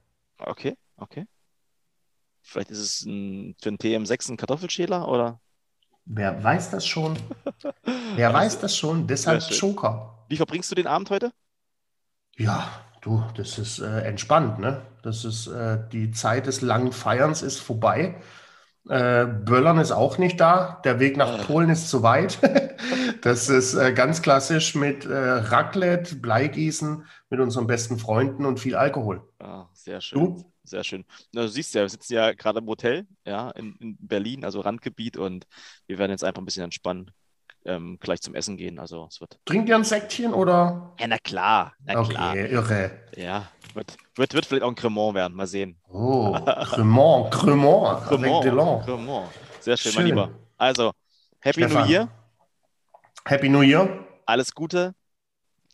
Okay, 0.45 0.75
okay. 0.97 1.25
Vielleicht 2.41 2.71
ist 2.71 2.79
es 2.79 3.01
ein, 3.05 3.55
für 3.61 3.69
einen 3.69 3.77
TM6 3.77 4.31
ein 4.31 4.37
Kartoffelschäler 4.37 5.07
oder? 5.07 5.39
Wer 6.05 6.43
weiß 6.43 6.71
das 6.71 6.85
schon? 6.87 7.17
Wer 8.15 8.33
weiß 8.33 8.59
das 8.59 8.75
schon? 8.75 9.07
Deshalb 9.07 9.43
Joker. 9.51 10.25
Wie 10.27 10.37
verbringst 10.37 10.71
du 10.71 10.75
den 10.75 10.87
Abend 10.87 11.09
heute? 11.09 11.31
Ja, 12.37 12.67
Du, 13.01 13.23
das 13.35 13.57
ist 13.57 13.79
äh, 13.79 14.01
entspannt, 14.01 14.59
ne? 14.59 14.83
Das 15.01 15.25
ist 15.25 15.47
äh, 15.47 15.79
die 15.91 16.11
Zeit 16.11 16.45
des 16.45 16.61
langen 16.61 16.91
Feierns 16.91 17.41
ist 17.41 17.59
vorbei. 17.59 18.15
Äh, 18.87 19.25
Böllern 19.25 19.79
ist 19.79 19.91
auch 19.91 20.19
nicht 20.19 20.39
da. 20.39 20.79
Der 20.85 20.99
Weg 20.99 21.17
nach 21.17 21.39
ah. 21.39 21.43
Polen 21.43 21.71
ist 21.71 21.89
zu 21.89 22.03
weit. 22.03 22.37
das 23.21 23.49
ist 23.49 23.73
äh, 23.75 23.93
ganz 23.93 24.21
klassisch 24.21 24.75
mit 24.75 25.05
äh, 25.05 25.13
Raclette, 25.13 26.15
Bleigießen, 26.15 27.05
mit 27.29 27.39
unseren 27.39 27.67
besten 27.67 27.97
Freunden 27.97 28.45
und 28.45 28.59
viel 28.59 28.75
Alkohol. 28.75 29.21
Ah, 29.39 29.65
sehr 29.73 30.01
schön. 30.01 30.19
Du? 30.19 30.51
Sehr 30.63 30.83
schön. 30.83 31.05
Na, 31.33 31.41
du 31.41 31.47
siehst 31.47 31.73
ja, 31.73 31.81
wir 31.81 31.89
sitzen 31.89 32.13
ja 32.13 32.33
gerade 32.33 32.59
im 32.59 32.67
Hotel, 32.67 33.07
ja, 33.25 33.49
in, 33.51 33.75
in 33.79 33.97
Berlin, 33.99 34.45
also 34.45 34.61
Randgebiet, 34.61 35.17
und 35.17 35.45
wir 35.87 35.97
werden 35.97 36.11
jetzt 36.11 36.23
einfach 36.23 36.41
ein 36.41 36.45
bisschen 36.45 36.63
entspannen 36.63 37.11
ähm, 37.65 37.97
gleich 37.99 38.21
zum 38.21 38.35
Essen 38.35 38.57
gehen. 38.57 38.79
Also 38.79 39.07
es 39.09 39.21
wird. 39.21 39.39
Trinkt 39.45 39.69
ihr 39.69 39.75
ein 39.75 39.83
Säckchen 39.83 40.33
oder? 40.33 40.93
Ja, 40.99 41.07
na 41.07 41.17
klar. 41.17 41.73
Na 41.85 41.99
okay, 41.99 42.09
klar. 42.09 42.35
irre. 42.35 42.91
Ja, 43.15 43.49
wird, 43.73 43.95
wird, 44.15 44.33
wird 44.33 44.45
vielleicht 44.45 44.63
auch 44.63 44.69
ein 44.69 44.75
Cremant 44.75 45.15
werden. 45.15 45.35
Mal 45.35 45.47
sehen. 45.47 45.77
Oh, 45.89 46.33
Cremant, 46.71 47.31
Cremant. 47.31 48.05
Cremant, 48.05 48.85
Cremant. 48.85 49.29
Sehr 49.59 49.77
schön, 49.77 49.91
schön, 49.91 50.01
mein 50.01 50.07
Lieber. 50.07 50.29
Also, 50.57 50.91
Happy 51.39 51.61
Stefan. 51.61 51.83
New 51.83 51.91
Year. 51.91 52.09
Happy 53.25 53.49
New 53.49 53.61
Year. 53.61 54.05
Alles 54.25 54.53
Gute. 54.53 54.93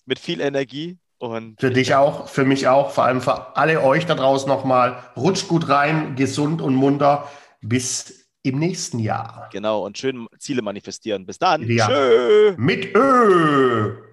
Mit 0.05 0.19
viel 0.19 0.41
Energie. 0.41 0.97
Und 1.19 1.59
für 1.59 1.71
dich 1.71 1.95
auch, 1.95 2.27
für 2.27 2.45
mich 2.45 2.67
auch, 2.67 2.91
vor 2.91 3.05
allem 3.05 3.21
für 3.21 3.57
alle 3.57 3.83
euch 3.83 4.05
da 4.05 4.15
draußen 4.15 4.47
nochmal. 4.47 5.03
Rutscht 5.15 5.47
gut 5.47 5.67
rein, 5.67 6.15
gesund 6.15 6.61
und 6.61 6.75
munter. 6.75 7.27
Bis 7.61 8.29
im 8.43 8.59
nächsten 8.59 8.99
Jahr. 8.99 9.49
Genau, 9.51 9.85
und 9.85 9.97
schön 9.97 10.27
Ziele 10.37 10.61
manifestieren. 10.61 11.25
Bis 11.25 11.39
dann. 11.39 11.63
Ja. 11.63 11.87
Tschö. 11.87 12.53
Mit 12.57 12.95
Ö. 12.95 14.06